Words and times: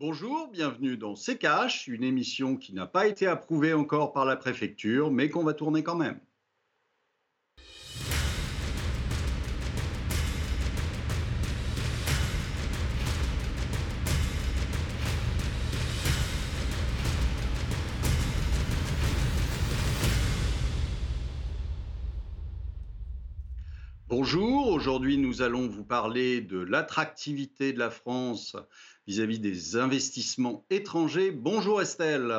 Bonjour, 0.00 0.46
bienvenue 0.52 0.96
dans 0.96 1.16
Cash, 1.40 1.88
une 1.88 2.04
émission 2.04 2.56
qui 2.56 2.72
n'a 2.72 2.86
pas 2.86 3.08
été 3.08 3.26
approuvée 3.26 3.74
encore 3.74 4.12
par 4.12 4.24
la 4.24 4.36
préfecture, 4.36 5.10
mais 5.10 5.28
qu'on 5.28 5.42
va 5.42 5.54
tourner 5.54 5.82
quand 5.82 5.96
même. 5.96 6.20
Bonjour, 24.08 24.67
aujourd'hui 24.78 25.18
nous 25.18 25.42
allons 25.42 25.66
vous 25.66 25.82
parler 25.82 26.40
de 26.40 26.60
l'attractivité 26.60 27.72
de 27.72 27.80
la 27.80 27.90
France 27.90 28.54
vis-à-vis 29.08 29.40
des 29.40 29.74
investissements 29.74 30.64
étrangers. 30.70 31.32
Bonjour 31.32 31.82
Estelle. 31.82 32.32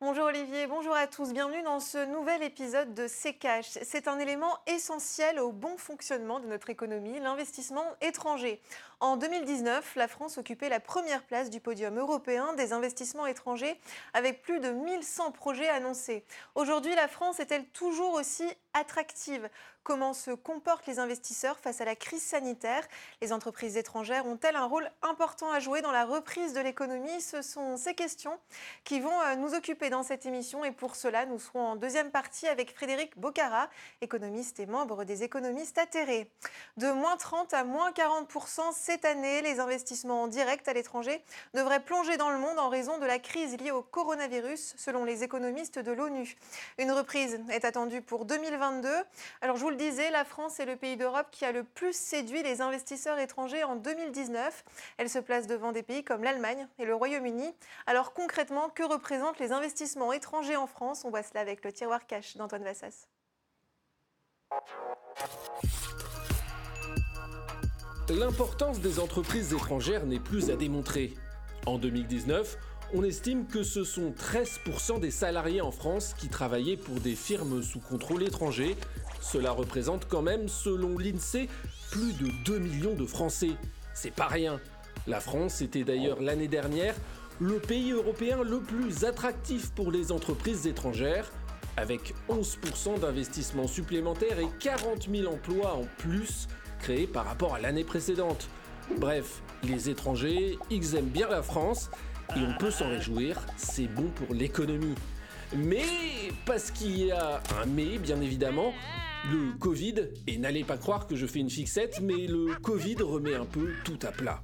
Bonjour 0.00 0.24
Olivier, 0.24 0.66
bonjour 0.66 0.94
à 0.94 1.06
tous, 1.06 1.34
bienvenue 1.34 1.62
dans 1.64 1.78
ce 1.78 2.10
nouvel 2.10 2.42
épisode 2.42 2.94
de 2.94 3.06
C-Cash. 3.06 3.66
C'est 3.82 4.08
un 4.08 4.18
élément 4.18 4.58
essentiel 4.66 5.38
au 5.38 5.52
bon 5.52 5.76
fonctionnement 5.76 6.40
de 6.40 6.46
notre 6.46 6.70
économie, 6.70 7.20
l'investissement 7.20 7.84
étranger. 8.00 8.62
En 9.00 9.18
2019, 9.18 9.94
la 9.96 10.08
France 10.08 10.38
occupait 10.38 10.70
la 10.70 10.80
première 10.80 11.22
place 11.22 11.50
du 11.50 11.60
podium 11.60 11.98
européen 11.98 12.54
des 12.54 12.72
investissements 12.72 13.26
étrangers 13.26 13.78
avec 14.14 14.40
plus 14.40 14.58
de 14.58 14.70
1100 14.70 15.32
projets 15.32 15.68
annoncés. 15.68 16.24
Aujourd'hui, 16.54 16.94
la 16.94 17.06
France 17.06 17.38
est-elle 17.38 17.66
toujours 17.66 18.14
aussi 18.14 18.48
attractive? 18.72 19.50
Comment 19.86 20.14
se 20.14 20.32
comportent 20.32 20.86
les 20.86 20.98
investisseurs 20.98 21.60
face 21.60 21.80
à 21.80 21.84
la 21.84 21.94
crise 21.94 22.22
sanitaire? 22.22 22.84
Les 23.22 23.32
entreprises 23.32 23.76
étrangères 23.76 24.26
ont-elles 24.26 24.56
un 24.56 24.64
rôle 24.64 24.90
important 25.02 25.52
à 25.52 25.60
jouer 25.60 25.80
dans 25.80 25.92
la 25.92 26.04
reprise 26.04 26.54
de 26.54 26.60
l'économie? 26.60 27.20
Ce 27.20 27.40
sont 27.40 27.76
ces 27.76 27.94
questions 27.94 28.36
qui 28.82 28.98
vont 28.98 29.20
euh, 29.20 29.36
nous 29.36 29.54
occuper 29.54 29.88
dans 29.88 30.02
cette 30.02 30.26
émission 30.26 30.64
et 30.64 30.72
pour 30.72 30.96
cela, 30.96 31.24
nous 31.24 31.38
serons 31.38 31.64
en 31.64 31.76
deuxième 31.76 32.10
partie 32.10 32.48
avec 32.48 32.74
Frédéric 32.74 33.16
Bocara, 33.16 33.68
économiste 34.00 34.58
et 34.58 34.66
membre 34.66 35.04
des 35.04 35.22
économistes 35.22 35.78
atterrés. 35.78 36.28
De 36.78 36.90
moins 36.90 37.16
30 37.16 37.54
à 37.54 37.62
moins 37.62 37.92
40 37.92 38.28
cette 38.86 39.04
année, 39.04 39.42
les 39.42 39.58
investissements 39.58 40.22
en 40.22 40.26
direct 40.28 40.68
à 40.68 40.72
l'étranger 40.72 41.20
devraient 41.54 41.80
plonger 41.80 42.16
dans 42.18 42.30
le 42.30 42.38
monde 42.38 42.56
en 42.56 42.68
raison 42.68 42.98
de 42.98 43.04
la 43.04 43.18
crise 43.18 43.58
liée 43.58 43.72
au 43.72 43.82
coronavirus, 43.82 44.74
selon 44.78 45.04
les 45.04 45.24
économistes 45.24 45.80
de 45.80 45.90
l'ONU. 45.90 46.36
Une 46.78 46.92
reprise 46.92 47.40
est 47.50 47.64
attendue 47.64 48.00
pour 48.00 48.26
2022. 48.26 48.88
Alors 49.40 49.56
je 49.56 49.62
vous 49.62 49.70
le 49.70 49.76
disais, 49.76 50.12
la 50.12 50.24
France 50.24 50.60
est 50.60 50.66
le 50.66 50.76
pays 50.76 50.96
d'Europe 50.96 51.26
qui 51.32 51.44
a 51.44 51.50
le 51.50 51.64
plus 51.64 51.96
séduit 51.96 52.44
les 52.44 52.60
investisseurs 52.60 53.18
étrangers 53.18 53.64
en 53.64 53.74
2019. 53.74 54.64
Elle 54.98 55.10
se 55.10 55.18
place 55.18 55.48
devant 55.48 55.72
des 55.72 55.82
pays 55.82 56.04
comme 56.04 56.22
l'Allemagne 56.22 56.68
et 56.78 56.84
le 56.84 56.94
Royaume-Uni. 56.94 57.52
Alors 57.88 58.12
concrètement, 58.12 58.68
que 58.68 58.84
représentent 58.84 59.40
les 59.40 59.50
investissements 59.50 60.12
étrangers 60.12 60.54
en 60.54 60.68
France? 60.68 61.04
On 61.04 61.10
voit 61.10 61.24
cela 61.24 61.40
avec 61.40 61.64
le 61.64 61.72
tiroir 61.72 62.06
cash 62.06 62.36
d'Antoine 62.36 62.62
Vassas. 62.62 63.08
L'importance 68.08 68.78
des 68.78 69.00
entreprises 69.00 69.52
étrangères 69.52 70.06
n'est 70.06 70.20
plus 70.20 70.50
à 70.50 70.56
démontrer. 70.56 71.14
En 71.66 71.76
2019, 71.76 72.56
on 72.94 73.02
estime 73.02 73.46
que 73.48 73.64
ce 73.64 73.82
sont 73.82 74.12
13% 74.12 75.00
des 75.00 75.10
salariés 75.10 75.60
en 75.60 75.72
France 75.72 76.14
qui 76.16 76.28
travaillaient 76.28 76.76
pour 76.76 77.00
des 77.00 77.16
firmes 77.16 77.64
sous 77.64 77.80
contrôle 77.80 78.22
étranger. 78.22 78.76
Cela 79.20 79.50
représente 79.50 80.06
quand 80.06 80.22
même, 80.22 80.46
selon 80.46 80.96
l'INSEE, 80.96 81.48
plus 81.90 82.12
de 82.12 82.30
2 82.44 82.58
millions 82.60 82.94
de 82.94 83.06
Français. 83.06 83.56
C'est 83.92 84.14
pas 84.14 84.28
rien. 84.28 84.60
La 85.08 85.18
France 85.18 85.60
était 85.60 85.82
d'ailleurs 85.82 86.22
l'année 86.22 86.48
dernière 86.48 86.94
le 87.40 87.58
pays 87.58 87.90
européen 87.90 88.44
le 88.44 88.60
plus 88.60 89.04
attractif 89.04 89.72
pour 89.72 89.90
les 89.90 90.12
entreprises 90.12 90.68
étrangères, 90.68 91.32
avec 91.76 92.14
11% 92.28 93.00
d'investissements 93.00 93.66
supplémentaires 93.66 94.38
et 94.38 94.48
40 94.60 95.08
000 95.10 95.32
emplois 95.32 95.74
en 95.74 95.84
plus 95.98 96.46
créés 96.78 97.06
par 97.06 97.24
rapport 97.24 97.54
à 97.54 97.60
l'année 97.60 97.84
précédente. 97.84 98.48
Bref, 98.98 99.42
les 99.62 99.90
étrangers, 99.90 100.58
ils 100.70 100.94
aiment 100.96 101.06
bien 101.08 101.28
la 101.28 101.42
France 101.42 101.90
et 102.34 102.40
on 102.40 102.56
peut 102.58 102.70
s'en 102.70 102.88
réjouir, 102.88 103.40
c'est 103.56 103.86
bon 103.86 104.08
pour 104.14 104.34
l'économie. 104.34 104.94
Mais, 105.54 105.84
parce 106.44 106.70
qu'il 106.70 106.98
y 106.98 107.12
a 107.12 107.42
un 107.60 107.66
mais, 107.66 107.98
bien 107.98 108.20
évidemment, 108.20 108.72
le 109.30 109.56
Covid, 109.58 109.94
et 110.26 110.38
n'allez 110.38 110.64
pas 110.64 110.76
croire 110.76 111.06
que 111.06 111.16
je 111.16 111.26
fais 111.26 111.38
une 111.38 111.50
fixette, 111.50 112.00
mais 112.00 112.26
le 112.26 112.54
Covid 112.62 112.96
remet 113.00 113.34
un 113.34 113.44
peu 113.44 113.72
tout 113.84 113.98
à 114.02 114.12
plat. 114.12 114.42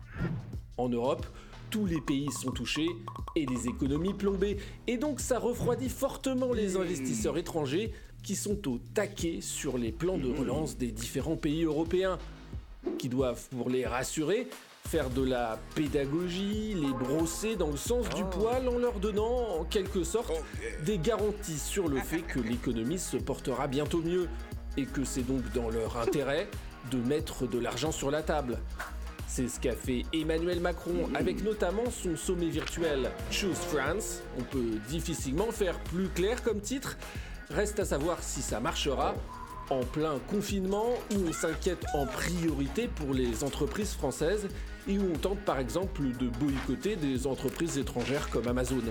En 0.76 0.88
Europe, 0.88 1.26
tous 1.72 1.86
les 1.86 2.02
pays 2.02 2.30
sont 2.30 2.50
touchés 2.50 2.90
et 3.34 3.46
les 3.46 3.66
économies 3.66 4.12
plombées. 4.12 4.58
Et 4.86 4.98
donc 4.98 5.20
ça 5.20 5.38
refroidit 5.38 5.88
fortement 5.88 6.52
les 6.52 6.76
investisseurs 6.76 7.38
étrangers 7.38 7.92
qui 8.22 8.36
sont 8.36 8.68
au 8.68 8.78
taquet 8.94 9.40
sur 9.40 9.78
les 9.78 9.90
plans 9.90 10.18
de 10.18 10.30
relance 10.30 10.76
des 10.76 10.92
différents 10.92 11.36
pays 11.36 11.64
européens, 11.64 12.18
qui 12.98 13.08
doivent, 13.08 13.48
pour 13.56 13.70
les 13.70 13.86
rassurer, 13.86 14.48
faire 14.86 15.08
de 15.08 15.22
la 15.22 15.58
pédagogie, 15.74 16.74
les 16.74 16.92
brosser 16.92 17.56
dans 17.56 17.70
le 17.70 17.78
sens 17.78 18.06
du 18.10 18.22
poil 18.24 18.68
en 18.68 18.78
leur 18.78 19.00
donnant 19.00 19.58
en 19.58 19.64
quelque 19.64 20.04
sorte 20.04 20.32
des 20.84 20.98
garanties 20.98 21.58
sur 21.58 21.88
le 21.88 22.00
fait 22.00 22.20
que 22.20 22.38
l'économie 22.38 22.98
se 22.98 23.16
portera 23.16 23.66
bientôt 23.66 24.02
mieux 24.02 24.28
et 24.76 24.84
que 24.84 25.04
c'est 25.04 25.26
donc 25.26 25.40
dans 25.54 25.70
leur 25.70 25.96
intérêt 25.96 26.48
de 26.90 26.98
mettre 26.98 27.46
de 27.46 27.58
l'argent 27.58 27.92
sur 27.92 28.10
la 28.10 28.22
table. 28.22 28.58
C'est 29.34 29.48
ce 29.48 29.58
qu'a 29.58 29.74
fait 29.74 30.02
Emmanuel 30.12 30.60
Macron 30.60 31.08
avec 31.14 31.42
notamment 31.42 31.90
son 31.90 32.18
sommet 32.18 32.50
virtuel 32.50 33.10
Choose 33.30 33.56
France. 33.56 34.20
On 34.38 34.42
peut 34.42 34.78
difficilement 34.90 35.50
faire 35.50 35.78
plus 35.84 36.08
clair 36.08 36.42
comme 36.42 36.60
titre. 36.60 36.98
Reste 37.48 37.80
à 37.80 37.86
savoir 37.86 38.22
si 38.22 38.42
ça 38.42 38.60
marchera 38.60 39.14
en 39.70 39.84
plein 39.84 40.18
confinement 40.28 40.84
où 41.14 41.28
on 41.30 41.32
s'inquiète 41.32 41.82
en 41.94 42.04
priorité 42.04 42.88
pour 42.88 43.14
les 43.14 43.42
entreprises 43.42 43.94
françaises 43.94 44.48
et 44.86 44.98
où 44.98 45.12
on 45.14 45.16
tente 45.16 45.40
par 45.46 45.58
exemple 45.58 46.02
de 46.02 46.28
boycotter 46.28 46.96
des 46.96 47.26
entreprises 47.26 47.78
étrangères 47.78 48.28
comme 48.28 48.46
Amazon. 48.48 48.82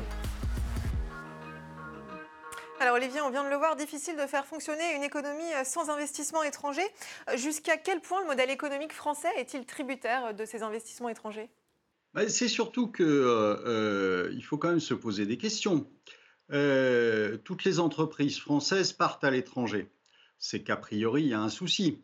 Alors 2.81 2.95
Olivier, 2.95 3.21
on 3.21 3.29
vient 3.29 3.43
de 3.43 3.49
le 3.49 3.57
voir, 3.57 3.75
difficile 3.75 4.15
de 4.15 4.25
faire 4.25 4.43
fonctionner 4.43 4.95
une 4.95 5.03
économie 5.03 5.53
euh, 5.53 5.63
sans 5.63 5.91
investissement 5.91 6.41
étranger. 6.41 6.81
Euh, 7.29 7.37
jusqu'à 7.37 7.77
quel 7.77 8.01
point 8.01 8.21
le 8.21 8.25
modèle 8.25 8.49
économique 8.49 8.91
français 8.91 9.27
est-il 9.37 9.67
tributaire 9.67 10.33
de 10.33 10.45
ces 10.45 10.63
investissements 10.63 11.09
étrangers? 11.09 11.51
Bah, 12.15 12.27
C'est 12.27 12.47
surtout 12.47 12.91
qu'il 12.91 13.05
euh, 13.05 14.41
faut 14.41 14.57
quand 14.57 14.69
même 14.69 14.79
se 14.79 14.95
poser 14.95 15.27
des 15.27 15.37
questions. 15.37 15.87
toutes 16.49 17.63
les 17.65 17.79
entreprises 17.79 18.39
françaises 18.39 18.93
partent 18.93 19.23
à 19.25 19.29
l'étranger. 19.29 19.91
C'est 20.39 20.63
qu'a 20.63 20.75
priori, 20.75 21.21
il 21.21 21.27
y 21.27 21.33
a 21.35 21.39
un 21.39 21.49
souci. 21.49 22.03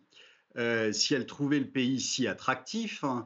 si 0.92 1.16
elles 1.16 1.26
trouvaient 1.26 1.58
le 1.58 1.72
pays 1.72 2.00
si 2.00 2.28
attractif, 2.28 3.04
hein, 3.04 3.26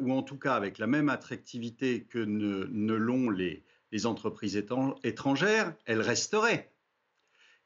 ou 0.00 0.12
en 0.12 0.24
tout 0.24 0.36
cas 0.36 0.54
avec 0.54 0.78
la 0.78 0.88
même 0.88 1.10
attractivité 1.10 2.02
que 2.02 2.18
ne, 2.18 2.94
l'ont 2.94 3.30
les, 3.30 3.62
les 3.92 4.04
entreprises 4.04 4.56
étrangères, 4.56 5.76
elles 5.84 6.00
resteraient 6.00 6.71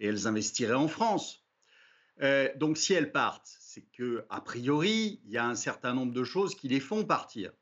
et 0.01 0.07
elles 0.07 0.27
investiraient 0.27 0.75
en 0.75 0.89
France. 0.89 1.47
Euh, 2.23 2.49
donc 2.57 2.79
si 2.79 2.95
elles 2.95 3.13
partent, 3.13 3.51
c'est 3.61 3.85
que 3.93 4.25
a 4.31 4.41
priori, 4.41 5.21
il 5.25 5.33
y 5.33 5.39
a 5.39 5.47
un 5.47 5.55
certain 5.55 5.93
nombre 5.93 6.13
de 6.13 6.25
choses 6.25 6.55
qui 6.55 6.69
les 6.69 6.81
font 6.81 7.05
partir. 7.05 7.53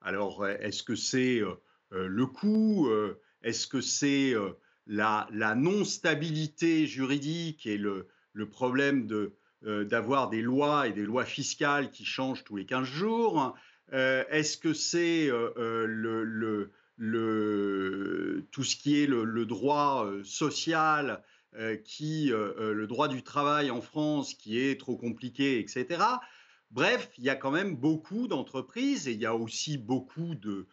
Alors 0.00 0.42
euh, 0.42 0.56
est-ce 0.60 0.82
que 0.82 0.96
c'est 0.96 1.40
euh, 1.40 1.56
le 1.90 2.26
coût 2.26 2.90
Est-ce 3.42 3.66
que 3.66 3.80
c'est 3.80 4.34
la, 4.86 5.28
non-stabilité 5.56 6.86
juridique 6.86 7.66
et 7.66 7.78
le, 7.78 8.08
problème 8.50 9.06
de, 9.06 9.36
d'avoir 9.62 10.30
des 10.30 10.42
lois 10.42 10.88
et 10.88 10.92
des 10.92 11.04
lois 11.04 11.26
fiscales 11.26 11.90
qui 11.90 12.04
changent 12.04 12.44
tous 12.44 12.56
les 12.56 12.64
15 12.64 12.88
jours 12.88 13.54
Est-ce 13.92 14.56
que 14.56 14.72
c'est 14.72 15.28
tout 18.50 18.64
ce 18.64 18.76
qui 18.76 19.02
est 19.02 19.06
le, 19.06 19.44
droit 19.44 20.10
social 20.24 21.22
qui 21.84 22.32
euh, 22.32 22.54
euh, 22.58 22.72
le 22.72 22.86
droit 22.86 23.08
du 23.08 23.22
travail 23.22 23.70
en 23.70 23.80
France 23.80 24.34
qui 24.34 24.58
est 24.58 24.80
trop 24.80 24.96
compliqué, 24.96 25.58
etc. 25.58 26.02
Bref, 26.70 27.10
il 27.18 27.24
y 27.24 27.28
a 27.28 27.34
quand 27.34 27.50
même 27.50 27.76
beaucoup 27.76 28.26
d'entreprises 28.26 29.06
et 29.06 29.12
il 29.12 29.20
y 29.20 29.26
a 29.26 29.34
aussi 29.34 29.76
beaucoup 29.76 30.34
de, 30.34 30.66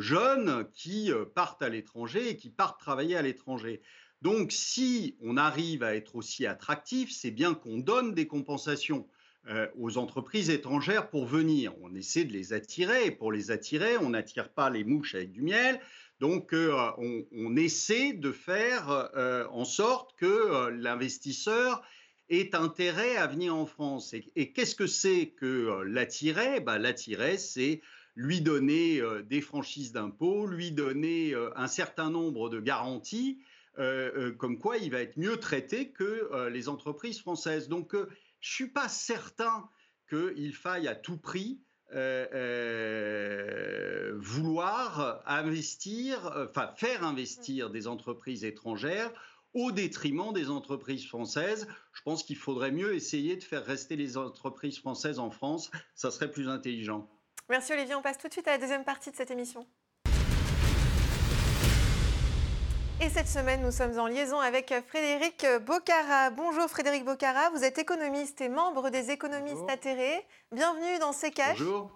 jeunes 0.00 0.66
qui 0.74 1.10
partent 1.34 1.62
à 1.62 1.70
l'étranger 1.70 2.30
et 2.30 2.36
qui 2.36 2.50
partent 2.50 2.78
travailler 2.78 3.16
à 3.16 3.22
l'étranger. 3.22 3.80
Donc, 4.20 4.52
si 4.52 5.16
on 5.22 5.38
arrive 5.38 5.82
à 5.82 5.94
être 5.94 6.16
aussi 6.16 6.44
attractif, 6.44 7.10
c'est 7.10 7.30
bien 7.30 7.54
qu'on 7.54 7.78
donne 7.78 8.12
des 8.12 8.26
compensations 8.26 9.06
aux 9.78 9.96
entreprises 9.96 10.50
étrangères 10.50 11.08
pour 11.08 11.24
venir. 11.24 11.72
On 11.80 11.94
essaie 11.94 12.24
de 12.24 12.34
les 12.34 12.52
attirer. 12.52 13.06
Et 13.06 13.10
pour 13.10 13.32
les 13.32 13.50
attirer, 13.50 13.96
on 13.96 14.10
n'attire 14.10 14.50
pas 14.50 14.68
les 14.68 14.84
mouches 14.84 15.14
avec 15.14 15.32
du 15.32 15.40
miel. 15.40 15.80
Donc, 16.20 16.52
euh, 16.52 16.76
on, 17.32 17.56
essaie 17.56 18.12
de 18.12 18.32
faire 18.32 18.90
euh, 19.16 19.46
en 19.50 19.64
sorte 19.64 20.16
que 20.16 20.26
euh, 20.26 20.70
l'investisseur 20.70 21.82
ait 22.28 22.54
intérêt 22.56 23.16
à 23.16 23.26
venir 23.26 23.54
en 23.54 23.66
France. 23.66 24.14
Et, 24.34 24.52
qu'est-ce 24.52 24.74
que 24.74 24.86
c'est 24.86 25.28
que 25.28 25.82
l'attirer? 25.86 26.60
Bah, 26.60 26.78
L'attirer, 26.78 27.38
c'est 27.38 27.80
lui 28.16 28.40
donner 28.40 29.00
des 29.26 29.40
franchises 29.40 29.92
d'impôts, 29.92 30.46
lui 30.46 30.72
donner 30.72 31.34
un 31.54 31.68
certain 31.68 32.10
nombre 32.10 32.50
de 32.50 32.60
garanties, 32.60 33.40
comme 33.76 34.58
quoi 34.58 34.76
il 34.76 34.90
va 34.90 35.00
être 35.00 35.16
mieux 35.16 35.36
traité 35.38 35.92
que 35.92 36.48
les 36.48 36.68
entreprises 36.68 37.20
françaises. 37.20 37.68
Donc, 37.68 37.92
je 37.94 38.00
ne 38.00 38.06
suis 38.40 38.68
pas 38.68 38.88
certain 38.88 39.70
qu'il 40.10 40.52
faille 40.52 40.88
à 40.88 40.96
tout 40.96 41.16
prix 41.16 41.60
vouloir 44.20 45.22
investir, 45.26 46.32
enfin 46.50 46.72
faire 46.76 47.04
investir 47.04 47.70
des 47.70 47.86
entreprises 47.86 48.44
étrangères 48.44 49.12
au 49.54 49.72
détriment 49.72 50.32
des 50.32 50.50
entreprises 50.50 51.06
françaises. 51.06 51.66
Je 51.92 52.02
pense 52.02 52.22
qu'il 52.22 52.36
faudrait 52.36 52.70
mieux 52.70 52.94
essayer 52.94 53.36
de 53.36 53.42
faire 53.42 53.64
rester 53.64 53.96
les 53.96 54.16
entreprises 54.16 54.78
françaises 54.78 55.18
en 55.18 55.30
France. 55.30 55.70
Ça 55.94 56.10
serait 56.10 56.30
plus 56.30 56.48
intelligent. 56.48 57.08
Merci 57.48 57.72
Olivier. 57.72 57.94
On 57.94 58.02
passe 58.02 58.18
tout 58.18 58.28
de 58.28 58.32
suite 58.32 58.46
à 58.46 58.52
la 58.52 58.58
deuxième 58.58 58.84
partie 58.84 59.10
de 59.10 59.16
cette 59.16 59.30
émission. 59.30 59.66
Et 63.00 63.08
cette 63.10 63.28
semaine, 63.28 63.62
nous 63.62 63.70
sommes 63.70 63.96
en 64.00 64.08
liaison 64.08 64.40
avec 64.40 64.74
Frédéric 64.88 65.46
Bocara. 65.64 66.30
Bonjour 66.30 66.68
Frédéric 66.68 67.04
Bocara, 67.04 67.48
vous 67.50 67.62
êtes 67.62 67.78
économiste 67.78 68.40
et 68.40 68.48
membre 68.48 68.90
des 68.90 69.12
économistes 69.12 69.68
atterrés. 69.68 70.26
Bienvenue 70.50 70.98
dans 70.98 71.12
CKH. 71.12 71.58
Bonjour. 71.58 71.90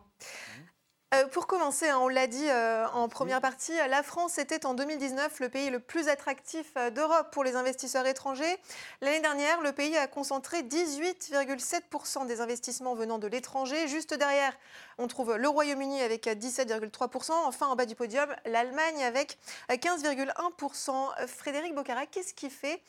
Euh, 1.15 1.27
pour 1.27 1.47
commencer, 1.47 1.91
hein, 1.91 1.99
on 2.01 2.09
l'a 2.09 2.27
dit 2.27 2.49
euh, 2.49 2.87
en 2.95 3.07
première 3.07 3.43
partie, 3.43 3.75
la 3.91 4.03
France 4.03 4.39
était 4.39 4.65
en 4.65 4.73
2019 4.73 5.41
le 5.41 5.51
pays 5.51 5.69
le 5.69 5.79
plus 5.79 6.09
attractif 6.09 6.73
euh, 6.79 6.89
d'Europe 6.89 7.31
pour 7.33 7.45
les 7.45 7.55
investisseurs 7.55 8.07
étrangers. 8.07 8.57
L'année 9.03 9.21
dernière, 9.21 9.61
le 9.61 9.73
pays 9.73 9.95
a 9.99 10.07
concentré 10.07 10.63
18,7% 10.63 12.27
des 12.27 12.41
investissements 12.41 12.95
venant 12.95 13.19
de 13.19 13.27
l'étranger. 13.27 13.89
Juste 13.89 14.15
derrière, 14.15 14.57
on 14.97 15.07
trouve 15.07 15.37
le 15.37 15.49
Royaume-Uni 15.49 16.01
avec 16.01 16.27
17,3%. 16.27 17.33
Enfin, 17.45 17.67
en 17.67 17.77
bas 17.77 17.85
du 17.85 17.95
podium, 17.95 18.35
l'Allemagne 18.47 19.05
avec 19.05 19.39
15,1%. 19.69 21.27
Frédéric 21.27 21.75
Bocara, 21.75 22.07
qu'est-ce 22.07 22.33
qui 22.33 22.49
fait, 22.49 22.81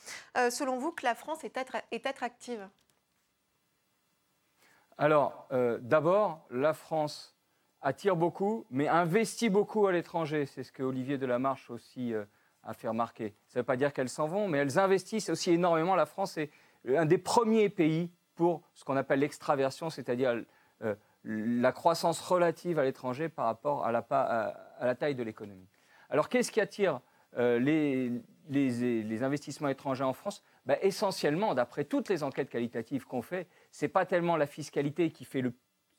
selon 0.50 0.78
vous, 0.78 0.92
que 0.92 1.06
la 1.06 1.16
France 1.16 1.40
est 1.44 2.08
attractive? 2.08 2.68
Alors, 4.98 5.48
d'abord, 5.82 6.46
la 6.50 6.74
France 6.74 7.33
attire 7.84 8.16
beaucoup, 8.16 8.66
mais 8.72 8.88
investit 8.88 9.50
beaucoup 9.50 9.86
à 9.86 9.92
l'étranger. 9.92 10.46
C'est 10.46 10.64
ce 10.64 10.72
que 10.72 10.82
Olivier 10.82 11.18
Delamarche 11.18 11.70
aussi 11.70 12.14
euh, 12.14 12.24
a 12.64 12.74
fait 12.74 12.88
remarquer. 12.88 13.36
Ça 13.48 13.60
ne 13.60 13.62
veut 13.62 13.66
pas 13.66 13.76
dire 13.76 13.94
qu'elles 13.94 14.10
s'en 14.10 14.26
vont, 14.26 14.48
mais 14.48 14.58
elles 14.60 14.80
investissent 14.80 15.30
aussi 15.30 15.52
énormément. 15.52 15.96
La 15.96 16.06
France 16.06 16.38
est 16.38 16.50
un 16.88 17.06
des 17.06 17.18
premiers 17.18 17.70
pays 17.70 18.10
pour 18.36 18.62
ce 18.74 18.84
qu'on 18.84 18.96
appelle 18.96 19.20
l'extraversion, 19.20 19.90
c'est-à-dire 19.90 20.44
euh, 20.82 20.96
la 21.24 21.72
croissance 21.72 22.20
relative 22.20 22.80
à 22.80 22.84
l'étranger 22.84 23.30
par 23.30 23.46
rapport 23.46 23.86
à 23.86 23.92
la, 23.92 24.96
taille 24.96 25.16
de 25.16 25.24
l'économie. 25.24 25.68
Alors 26.10 26.30
qu'est-ce 26.30 26.52
qui 26.52 26.60
attire 26.60 27.00
euh, 27.38 27.60
les, 27.60 29.24
investissements 29.24 29.70
étrangers 29.70 30.04
en 30.04 30.14
France? 30.14 30.44
Ben, 30.66 30.78
Essentiellement, 30.82 31.54
d'après 31.54 31.86
toutes 31.86 32.10
les 32.10 32.24
enquêtes 32.24 32.50
qualitatives 32.50 33.06
qu'on 33.06 33.22
fait, 33.22 33.48
ce 33.72 33.86
n'est 33.86 33.90
pas 33.90 34.06
tellement 34.06 34.36
la 34.36 34.48
fiscalité 34.48 35.12
qui 35.12 35.26
fait 35.26 35.42
le 35.42 35.54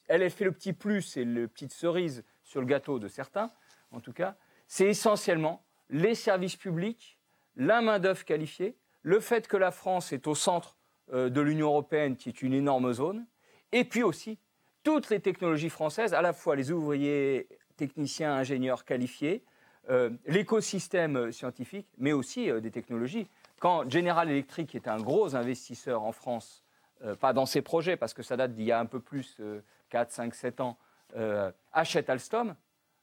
elle, 0.08 0.22
elle 0.22 0.30
fait 0.30 0.44
le 0.44 0.52
petit 0.52 0.72
plus 0.72 1.16
et 1.16 1.24
le 1.24 1.48
petite 1.48 1.72
cerise 1.72 2.24
sur 2.42 2.60
le 2.60 2.66
gâteau 2.66 2.98
de 2.98 3.08
certains, 3.08 3.50
en 3.90 4.00
tout 4.00 4.12
cas. 4.12 4.36
C'est 4.66 4.86
essentiellement 4.86 5.64
les 5.90 6.14
services 6.14 6.56
publics, 6.56 7.18
la 7.56 7.80
main-d'œuvre 7.80 8.24
qualifiée, 8.24 8.76
le 9.02 9.20
fait 9.20 9.46
que 9.46 9.56
la 9.56 9.70
France 9.70 10.12
est 10.12 10.26
au 10.26 10.34
centre 10.34 10.76
euh, 11.12 11.28
de 11.28 11.40
l'Union 11.40 11.68
européenne, 11.68 12.16
qui 12.16 12.28
est 12.28 12.42
une 12.42 12.54
énorme 12.54 12.92
zone, 12.92 13.26
et 13.72 13.84
puis 13.84 14.02
aussi 14.02 14.38
toutes 14.82 15.10
les 15.10 15.20
technologies 15.20 15.70
françaises, 15.70 16.14
à 16.14 16.22
la 16.22 16.32
fois 16.32 16.56
les 16.56 16.70
ouvriers, 16.70 17.48
techniciens, 17.76 18.34
ingénieurs 18.34 18.84
qualifiés, 18.84 19.44
euh, 19.90 20.10
l'écosystème 20.26 21.30
scientifique, 21.30 21.88
mais 21.98 22.12
aussi 22.12 22.50
euh, 22.50 22.60
des 22.60 22.70
technologies. 22.70 23.28
Quand 23.60 23.88
General 23.90 24.28
Electric 24.30 24.74
est 24.74 24.88
un 24.88 24.98
gros 24.98 25.36
investisseur 25.36 26.02
en 26.02 26.12
France, 26.12 26.63
pas 27.20 27.32
dans 27.32 27.46
ses 27.46 27.62
projets, 27.62 27.96
parce 27.96 28.14
que 28.14 28.22
ça 28.22 28.36
date 28.36 28.54
d'il 28.54 28.64
y 28.64 28.72
a 28.72 28.78
un 28.78 28.86
peu 28.86 29.00
plus 29.00 29.40
4, 29.90 30.10
5, 30.10 30.34
7 30.34 30.60
ans, 30.60 30.78
euh, 31.16 31.52
achète 31.72 32.10
Alstom, 32.10 32.56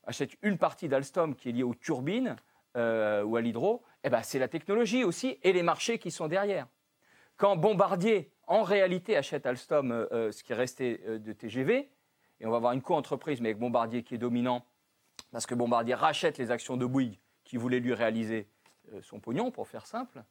achète 0.03 0.31
une 0.41 0.57
partie 0.57 0.89
d'Alstom 0.89 1.35
qui 1.35 1.49
est 1.49 1.51
liée 1.53 1.63
aux 1.63 1.75
turbines 1.75 2.35
euh, 2.75 3.23
ou 3.23 3.37
à 3.37 3.41
l'hydro, 3.41 3.83
eh 4.03 4.09
ben, 4.09 4.21
c'est 4.23 4.39
la 4.39 4.47
technologie 4.47 5.03
aussi 5.03 5.39
et 5.43 5.53
les 5.53 5.63
marchés 5.63 5.99
qui 5.99 6.11
sont 6.11 6.27
derrière. 6.27 6.67
Quand 7.37 7.55
Bombardier, 7.55 8.31
en 8.47 8.63
réalité, 8.63 9.15
achète 9.15 9.45
Alstom, 9.45 9.91
euh, 9.91 10.31
ce 10.31 10.43
qui 10.43 10.51
est 10.51 10.55
resté 10.55 10.97
de 10.97 11.33
TGV, 11.33 11.89
et 12.39 12.45
on 12.45 12.51
va 12.51 12.57
avoir 12.57 12.73
une 12.73 12.81
co-entreprise, 12.81 13.39
mais 13.39 13.49
avec 13.49 13.59
Bombardier 13.59 14.03
qui 14.03 14.15
est 14.15 14.19
dominant, 14.19 14.65
parce 15.31 15.45
que 15.45 15.55
Bombardier 15.55 15.95
rachète 15.95 16.37
les 16.37 16.51
actions 16.51 16.75
de 16.75 16.85
Bouygues 16.85 17.19
qui 17.45 17.57
voulait 17.57 17.79
lui 17.79 17.93
réaliser 17.93 18.49
son 19.01 19.19
pognon, 19.19 19.51
pour 19.51 19.67
faire 19.67 19.85
simple, 19.85 20.23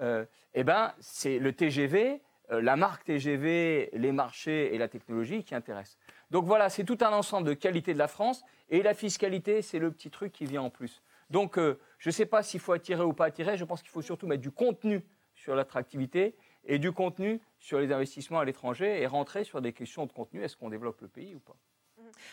eh 0.00 0.64
ben, 0.64 0.94
c'est 1.00 1.38
le 1.38 1.52
TGV, 1.52 2.22
la 2.50 2.76
marque 2.76 3.04
TGV, 3.04 3.90
les 3.92 4.12
marchés 4.12 4.74
et 4.74 4.78
la 4.78 4.88
technologie 4.88 5.44
qui 5.44 5.54
intéressent. 5.54 5.98
Donc 6.30 6.44
voilà, 6.44 6.68
c'est 6.68 6.84
tout 6.84 6.98
un 7.00 7.10
ensemble 7.10 7.48
de 7.48 7.54
qualités 7.54 7.92
de 7.92 7.98
la 7.98 8.08
France. 8.08 8.44
Et 8.68 8.82
la 8.82 8.94
fiscalité, 8.94 9.62
c'est 9.62 9.78
le 9.78 9.90
petit 9.90 10.10
truc 10.10 10.32
qui 10.32 10.44
vient 10.44 10.62
en 10.62 10.70
plus. 10.70 11.02
Donc 11.30 11.58
euh, 11.58 11.78
je 11.98 12.08
ne 12.08 12.12
sais 12.12 12.26
pas 12.26 12.42
s'il 12.42 12.60
faut 12.60 12.72
attirer 12.72 13.02
ou 13.02 13.12
pas 13.12 13.26
attirer. 13.26 13.56
Je 13.56 13.64
pense 13.64 13.82
qu'il 13.82 13.90
faut 13.90 14.02
surtout 14.02 14.26
mettre 14.26 14.42
du 14.42 14.50
contenu 14.50 15.04
sur 15.34 15.54
l'attractivité 15.54 16.36
et 16.64 16.78
du 16.78 16.92
contenu 16.92 17.40
sur 17.58 17.78
les 17.78 17.92
investissements 17.92 18.40
à 18.40 18.44
l'étranger 18.44 19.00
et 19.00 19.06
rentrer 19.06 19.44
sur 19.44 19.60
des 19.60 19.72
questions 19.72 20.06
de 20.06 20.12
contenu. 20.12 20.42
Est-ce 20.42 20.56
qu'on 20.56 20.70
développe 20.70 21.00
le 21.00 21.08
pays 21.08 21.34
ou 21.34 21.40
pas? 21.40 21.56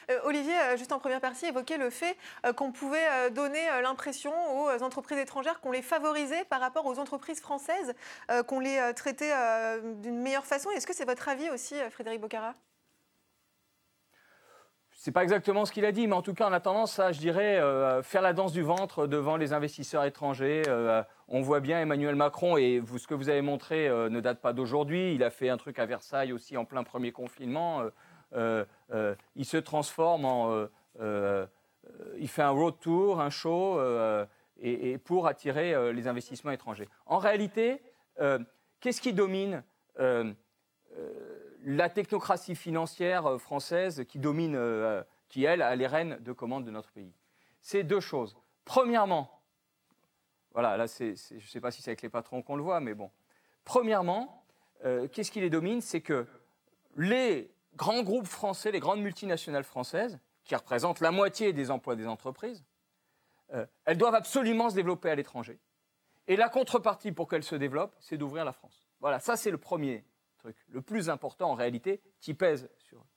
Euh, 0.09 0.19
Olivier, 0.23 0.53
euh, 0.59 0.77
juste 0.77 0.91
en 0.91 0.99
première 0.99 1.21
partie, 1.21 1.45
évoquait 1.45 1.77
le 1.77 1.89
fait 1.89 2.17
qu'on 2.55 2.71
pouvait 2.71 3.31
donner 3.31 3.61
l'impression 3.81 4.33
aux 4.55 4.83
entreprises 4.83 5.17
étrangères 5.17 5.59
qu'on 5.61 5.71
les 5.71 5.81
favorisait 5.81 6.45
par 6.45 6.59
rapport 6.59 6.85
aux 6.85 6.99
entreprises 6.99 7.39
françaises, 7.39 7.93
qu'on 8.47 8.59
les 8.59 8.91
traitait 8.95 9.33
d'une 9.81 10.19
meilleure 10.19 10.45
façon. 10.45 10.69
Est-ce 10.71 10.87
que 10.87 10.93
c'est 10.93 11.05
votre 11.05 11.27
avis 11.29 11.49
aussi, 11.49 11.75
Frédéric 11.91 12.21
Bocara? 12.21 12.53
C'est 15.03 15.11
pas 15.11 15.23
exactement 15.23 15.65
ce 15.65 15.73
qu'il 15.73 15.83
a 15.83 15.91
dit, 15.91 16.07
mais 16.07 16.15
en 16.15 16.21
tout 16.21 16.33
cas, 16.33 16.47
on 16.49 16.53
a 16.53 16.61
tendance 16.61 16.97
à, 16.97 17.11
je 17.11 17.19
dirais, 17.19 17.59
euh, 17.59 18.01
faire 18.03 18.21
la 18.21 18.31
danse 18.31 18.53
du 18.53 18.61
ventre 18.61 19.05
devant 19.05 19.35
les 19.35 19.51
investisseurs 19.51 20.05
étrangers. 20.05 20.63
Euh, 20.69 21.03
on 21.27 21.41
voit 21.41 21.59
bien 21.59 21.81
Emmanuel 21.81 22.15
Macron, 22.15 22.55
et 22.55 22.81
ce 22.97 23.05
que 23.05 23.13
vous 23.13 23.27
avez 23.27 23.41
montré 23.41 23.89
euh, 23.89 24.07
ne 24.07 24.21
date 24.21 24.39
pas 24.39 24.53
d'aujourd'hui. 24.53 25.13
Il 25.13 25.21
a 25.25 25.29
fait 25.29 25.49
un 25.49 25.57
truc 25.57 25.77
à 25.77 25.85
Versailles 25.85 26.31
aussi 26.31 26.55
en 26.55 26.63
plein 26.63 26.85
premier 26.85 27.11
confinement. 27.11 27.81
Il 28.33 29.45
se 29.45 29.57
transforme 29.57 30.25
en. 30.25 30.67
il 30.99 32.27
fait 32.27 32.41
un 32.41 32.49
road 32.49 32.75
tour, 32.79 33.21
un 33.21 33.29
show, 33.29 33.79
et, 34.59 34.97
pour 34.97 35.27
attirer 35.27 35.93
les 35.93 36.07
investissements 36.07 36.51
étrangers. 36.51 36.87
En 37.05 37.17
réalité, 37.17 37.81
qu'est-ce 38.79 39.01
qui 39.01 39.13
domine 39.13 39.63
la 41.63 41.89
technocratie 41.89 42.55
financière 42.55 43.25
euh, 43.25 43.37
française 43.37 44.05
qui 44.07 44.19
domine, 44.19 44.55
euh, 44.55 45.03
qui 45.29 45.45
elle 45.45 45.61
a 45.61 45.75
les 45.75 45.87
rênes 45.87 46.17
de 46.19 46.31
commande 46.31 46.65
de 46.65 46.71
notre 46.71 46.91
pays? 46.91 47.13
C'est 47.61 47.83
deux 47.83 47.99
choses. 47.99 48.35
Premièrement, 48.65 49.41
voilà, 50.51 50.77
là, 50.77 50.85
je 50.85 51.35
ne 51.35 51.39
sais 51.39 51.61
pas 51.61 51.71
si 51.71 51.81
c'est 51.81 51.91
avec 51.91 52.01
les 52.01 52.09
patrons 52.09 52.41
qu'on 52.41 52.55
le 52.55 52.63
voit, 52.63 52.79
mais 52.79 52.93
bon. 52.93 53.09
Premièrement, 53.63 54.45
euh, 54.85 55.07
qu'est-ce 55.07 55.31
qui 55.31 55.41
les 55.41 55.49
domine? 55.49 55.81
C'est 55.81 56.01
que 56.01 56.27
les 56.97 57.51
grands 57.75 58.03
groupes 58.03 58.27
français, 58.27 58.71
les 58.71 58.79
grandes 58.79 59.01
multinationales 59.01 59.63
françaises, 59.63 60.19
qui 60.43 60.55
représentent 60.55 60.99
la 60.99 61.11
moitié 61.11 61.53
des 61.53 61.71
emplois 61.71 61.95
des 61.95 62.07
entreprises, 62.07 62.63
elles 63.85 63.97
doivent 63.97 64.15
absolument 64.15 64.69
se 64.71 64.75
développer 64.75 65.11
à 65.11 65.15
l'étranger. 65.15 65.59
Et 66.27 66.35
la 66.35 66.49
contrepartie 66.49 67.11
pour 67.11 67.27
qu'elles 67.27 67.43
se 67.43 67.55
développent, 67.55 67.95
c'est 67.99 68.17
d'ouvrir 68.17 68.45
la 68.45 68.51
France. 68.51 68.87
Voilà, 68.99 69.19
ça 69.19 69.37
c'est 69.37 69.51
le 69.51 69.59
premier 69.59 70.03
le 70.69 70.81
plus 70.81 71.09
important 71.09 71.51
en 71.51 71.55
réalité, 71.55 72.01
qui 72.19 72.33
pèse 72.33 72.69
sur 72.77 72.99
eux. 72.99 73.07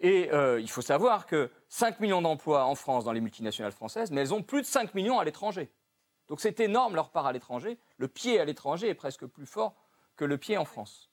Et 0.00 0.30
euh, 0.32 0.60
il 0.60 0.68
faut 0.68 0.82
savoir 0.82 1.26
que 1.26 1.50
5 1.68 2.00
millions 2.00 2.20
d'emplois 2.20 2.64
en 2.66 2.74
France 2.74 3.04
dans 3.04 3.12
les 3.12 3.20
multinationales 3.20 3.72
françaises, 3.72 4.10
mais 4.10 4.20
elles 4.20 4.34
ont 4.34 4.42
plus 4.42 4.60
de 4.60 4.66
5 4.66 4.94
millions 4.94 5.18
à 5.18 5.24
l'étranger. 5.24 5.70
Donc 6.28 6.40
c'est 6.40 6.60
énorme 6.60 6.94
leur 6.94 7.10
part 7.10 7.26
à 7.26 7.32
l'étranger. 7.32 7.78
Le 7.96 8.08
pied 8.08 8.38
à 8.38 8.44
l'étranger 8.44 8.88
est 8.88 8.94
presque 8.94 9.26
plus 9.26 9.46
fort 9.46 9.74
que 10.16 10.24
le 10.24 10.36
pied 10.36 10.58
en 10.58 10.64
France. 10.64 11.10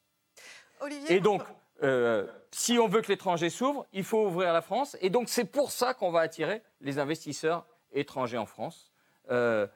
Olivier, 0.81 1.15
et 1.15 1.19
donc, 1.21 1.43
euh, 1.83 2.27
si 2.51 2.79
on 2.79 2.87
veut 2.87 3.01
que 3.01 3.09
l'étranger 3.09 3.49
s'ouvre, 3.49 3.85
il 3.93 4.03
faut 4.03 4.27
ouvrir 4.27 4.53
la 4.53 4.61
France. 4.61 4.97
Et 5.01 5.09
donc 5.09 5.29
c'est 5.29 5.45
pour 5.45 5.71
ça 5.71 5.93
qu'on 5.93 6.11
va 6.11 6.21
attirer 6.21 6.61
les 6.81 6.99
investisseurs 6.99 7.65
étrangers 7.91 8.37
en 8.37 8.45
France. 8.45 8.91
Euh, 9.31 9.67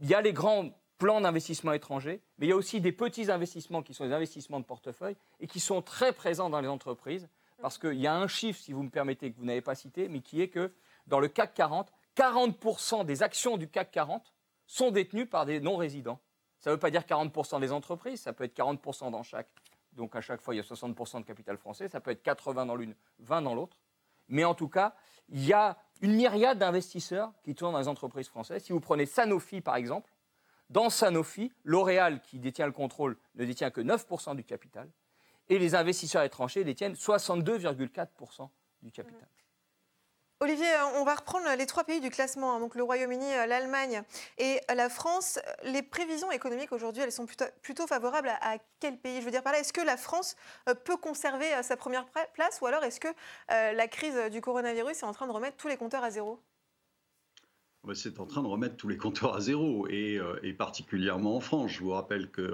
il 0.00 0.08
y 0.08 0.14
a 0.14 0.22
les 0.22 0.32
grands 0.32 0.70
plan 0.98 1.20
d'investissement 1.20 1.72
étranger, 1.72 2.20
mais 2.38 2.46
il 2.46 2.50
y 2.50 2.52
a 2.52 2.56
aussi 2.56 2.80
des 2.80 2.92
petits 2.92 3.28
investissements 3.30 3.82
qui 3.82 3.92
sont 3.92 4.06
des 4.06 4.12
investissements 4.12 4.60
de 4.60 4.64
portefeuille 4.64 5.16
et 5.40 5.48
qui 5.48 5.58
sont 5.58 5.82
très 5.82 6.12
présents 6.12 6.48
dans 6.48 6.60
les 6.60 6.68
entreprises, 6.68 7.28
parce 7.60 7.76
qu'il 7.76 8.00
y 8.00 8.06
a 8.06 8.14
un 8.14 8.28
chiffre, 8.28 8.60
si 8.60 8.72
vous 8.72 8.84
me 8.84 8.88
permettez, 8.88 9.32
que 9.32 9.36
vous 9.36 9.44
n'avez 9.44 9.60
pas 9.60 9.74
cité, 9.74 10.08
mais 10.08 10.20
qui 10.20 10.40
est 10.40 10.48
que 10.48 10.72
dans 11.08 11.18
le 11.18 11.26
CAC 11.26 11.54
40, 11.54 11.92
40% 12.16 13.04
des 13.04 13.24
actions 13.24 13.56
du 13.56 13.68
CAC 13.68 13.90
40 13.90 14.32
sont 14.66 14.92
détenues 14.92 15.26
par 15.26 15.44
des 15.44 15.58
non-résidents. 15.58 16.20
Ça 16.60 16.70
ne 16.70 16.76
veut 16.76 16.80
pas 16.80 16.90
dire 16.90 17.02
40% 17.02 17.58
des 17.60 17.72
entreprises, 17.72 18.20
ça 18.20 18.32
peut 18.32 18.44
être 18.44 18.56
40% 18.56 19.10
dans 19.10 19.24
chaque. 19.24 19.48
Donc 19.92 20.16
à 20.16 20.20
chaque 20.20 20.40
fois, 20.40 20.54
il 20.54 20.58
y 20.58 20.60
a 20.60 20.64
60% 20.64 21.20
de 21.20 21.24
capital 21.26 21.56
français, 21.56 21.88
ça 21.88 22.00
peut 22.00 22.10
être 22.10 22.22
80 22.22 22.66
dans 22.66 22.76
l'une, 22.76 22.94
20 23.20 23.42
dans 23.42 23.54
l'autre. 23.54 23.76
mais 24.28 24.44
en 24.44 24.54
tout 24.54 24.68
cas, 24.68 24.94
il 25.28 25.44
y 25.44 25.52
a 25.52 25.76
une 26.00 26.14
myriade 26.14 26.58
d'investisseurs 26.58 27.32
qui 27.42 27.54
tournent 27.54 27.72
dans 27.72 27.78
les 27.78 27.88
entreprises 27.88 28.28
françaises. 28.28 28.64
Si 28.64 28.72
vous 28.72 28.80
prenez 28.80 29.06
Sanofi, 29.06 29.60
par 29.60 29.76
exemple, 29.76 30.10
dans 30.70 30.90
Sanofi, 30.90 31.52
L'Oréal, 31.64 32.20
qui 32.22 32.38
détient 32.38 32.66
le 32.66 32.72
contrôle, 32.72 33.16
ne 33.34 33.44
détient 33.44 33.70
que 33.70 33.80
9% 33.80 34.34
du 34.36 34.44
capital, 34.44 34.90
et 35.48 35.58
les 35.58 35.74
investisseurs 35.74 36.22
étrangers 36.22 36.64
détiennent 36.64 36.94
62,4% 36.94 38.48
du 38.82 38.90
capital. 38.90 39.28
Olivier, 40.42 40.66
euh, 40.66 40.98
on 41.00 41.04
va 41.04 41.14
reprendre 41.14 41.46
les 41.56 41.66
trois 41.66 41.84
pays 41.84 42.00
du 42.00 42.10
classement, 42.10 42.56
hein, 42.56 42.58
donc 42.58 42.74
le 42.74 42.82
Royaume-Uni, 42.82 43.32
euh, 43.32 43.46
l'Allemagne 43.46 44.02
et 44.38 44.58
la 44.74 44.88
France. 44.88 45.38
Les 45.62 45.82
prévisions 45.82 46.32
économiques 46.32 46.72
aujourd'hui, 46.72 47.00
elles 47.00 47.12
sont 47.12 47.26
plutôt, 47.26 47.86
favorables 47.86 48.28
à, 48.40 48.56
quel 48.80 48.98
pays? 48.98 49.20
Je 49.20 49.24
veux 49.24 49.30
dire 49.30 49.44
par 49.44 49.52
là, 49.52 49.60
est-ce 49.60 49.72
que 49.72 49.80
la 49.80 49.96
France 49.96 50.34
euh, 50.68 50.74
peut 50.74 50.96
conserver 50.96 51.46
sa 51.62 51.76
première 51.76 52.06
place 52.34 52.58
ou 52.60 52.66
alors 52.66 52.82
est-ce 52.82 52.98
que 52.98 53.06
la 53.48 53.86
crise 53.86 54.16
du 54.32 54.40
coronavirus 54.40 55.02
est 55.02 55.06
en 55.06 55.12
train 55.12 55.28
de 55.28 55.32
remettre 55.32 55.56
tous 55.56 55.68
les 55.68 55.76
compteurs 55.76 56.02
à 56.02 56.10
zéro? 56.10 56.40
C'est 57.94 58.18
en 58.18 58.26
train 58.26 58.42
de 58.42 58.48
remettre 58.48 58.76
tous 58.76 58.88
les 58.88 58.96
compteurs 58.96 59.36
à 59.36 59.40
zéro, 59.40 59.86
et, 59.88 60.18
particulièrement 60.58 61.36
en 61.36 61.40
France. 61.40 61.70
Je 61.70 61.80
vous 61.80 61.90
rappelle 61.90 62.32
que 62.32 62.52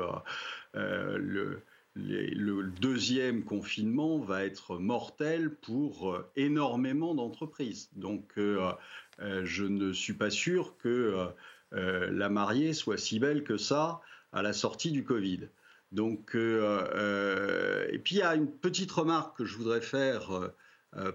le, 0.75 1.63
le 1.99 2.65
deuxième 2.81 3.45
confinement 3.45 4.19
va 4.19 4.45
être 4.45 4.79
mortel 4.79 5.55
pour 5.55 6.15
euh, 6.15 6.31
énormément 6.37 7.15
d'entreprises. 7.15 7.91
Donc, 7.97 8.33
euh, 8.39 8.73
euh, 9.21 9.43
je 9.45 9.65
ne 9.65 9.93
suis 9.93 10.15
pas 10.15 10.31
sûr 10.31 10.77
que 10.79 11.29
la 11.71 12.31
mariée 12.31 12.73
soit 12.73 12.97
si 12.97 13.19
belle 13.19 13.45
que 13.45 13.59
ça 13.59 14.01
à 14.33 14.41
la 14.41 14.55
sortie 14.55 14.91
du 14.91 15.05
Covid. 15.05 15.49
Donc, 15.93 16.35
et 16.35 17.99
puis 17.99 18.15
il 18.15 18.19
y 18.19 18.23
a 18.23 18.35
une 18.35 18.51
petite 18.51 18.91
remarque 18.91 19.37
que 19.37 19.45
je 19.45 19.55
voudrais 19.57 19.83
faire 19.83 20.51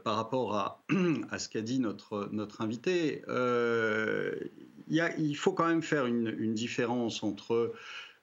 par 0.03 0.15
rapport 0.15 0.55
à, 0.55 0.85
à 1.31 1.39
ce 1.39 1.49
qu'a 1.49 1.61
dit 1.61 1.79
notre, 1.79 2.29
notre 2.31 2.61
invité. 2.61 3.23
il 4.87 5.35
faut 5.35 5.53
quand 5.53 5.67
même 5.67 5.81
faire 5.81 6.05
une, 6.05 6.35
une, 6.37 6.53
différence 6.53 7.23
entre 7.23 7.73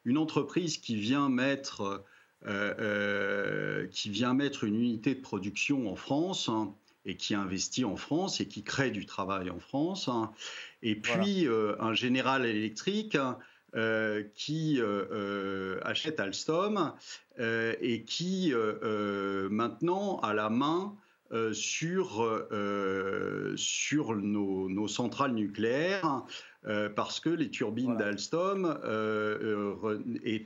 une 0.05 0.17
entreprise 0.17 0.79
qui 0.79 0.95
vient 0.95 1.29
mettre 1.29 2.05
euh, 2.47 2.75
euh, 2.79 3.87
qui 3.89 4.09
vient 4.09 4.33
mettre 4.33 4.65
une 4.65 4.77
unité 4.77 5.15
de 5.15 5.21
production 5.21 5.93
en 5.93 5.95
France 5.95 6.49
hein, 6.49 6.73
et 7.05 7.15
qui 7.15 7.35
investit 7.35 7.85
en 7.85 7.97
France 7.97 8.41
et 8.41 8.49
qui 8.49 8.63
crée 8.63 8.91
du 8.91 9.05
travail 9.05 9.51
en 9.51 9.59
France. 9.59 10.09
Hein. 10.09 10.33
et 10.83 10.95
puis 10.95 11.47
euh, 11.47 11.77
un 11.81 11.93
général 11.93 12.47
électrique 12.47 13.15
hein, 13.15 13.37
qui 14.35 14.81
achète 15.83 16.19
Alstom 16.19 16.95
et 17.39 18.05
qui 18.07 18.55
maintenant 19.51 20.19
a 20.21 20.33
la 20.33 20.49
main 20.49 20.97
sur, 21.53 22.49
sur 23.57 24.17
nos, 24.17 24.69
nos, 24.71 24.89
centrales 24.89 25.35
nucléaires 25.35 26.25
euh, 26.67 26.91
parce 26.91 27.21
que 27.21 27.31
les 27.31 27.49
turbines 27.49 27.97
d'Alstom 27.97 28.67
euh, 28.67 29.79
euh, 29.83 29.99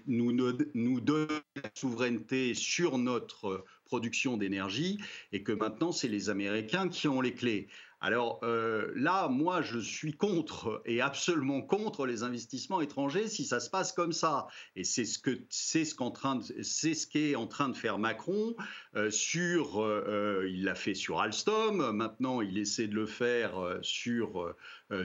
nous, 0.07 0.33
nous 0.75 1.01
donnent 1.01 1.29
la 1.57 1.71
souveraineté 1.75 2.55
sur 2.55 2.99
notre 2.99 3.65
production 3.85 4.37
d'énergie 4.37 4.99
et 5.33 5.43
que 5.43 5.51
maintenant 5.51 5.91
c'est 5.91 6.07
les 6.07 6.31
Américains 6.31 6.89
qui 6.89 7.09
ont 7.09 7.21
les 7.21 7.35
clés. 7.35 7.67
Alors 8.05 8.39
euh, 8.43 8.93
là, 8.97 9.29
moi, 9.29 9.63
je 9.63 9.79
suis 9.79 10.13
contre 10.13 10.83
et 10.85 11.01
absolument 11.01 11.63
contre 11.63 12.05
les 12.05 12.23
investissements 12.23 12.83
étrangers 12.83 13.29
si 13.29 13.47
ça 13.47 13.61
se 13.61 13.71
passe 13.71 13.93
comme 13.93 14.13
ça. 14.13 14.47
Et 14.77 14.85
c'est 14.85 15.07
ce 15.07 15.19
que 15.19 15.41
ce 15.49 17.07
qu'est 17.07 17.35
en 17.35 17.47
train 17.47 17.71
de 17.71 17.77
faire 17.77 17.99
Macron 17.99 18.57
euh, 18.95 19.11
sur. 19.11 19.81
Euh, 19.83 20.47
il 20.51 20.65
l'a 20.65 20.75
fait 20.75 20.93
sur 20.93 21.19
Alstom. 21.19 21.93
Maintenant, 21.93 22.43
il 22.43 22.59
essaie 22.59 22.89
de 22.89 22.95
le 22.95 23.07
faire 23.07 23.79
sur 23.81 24.55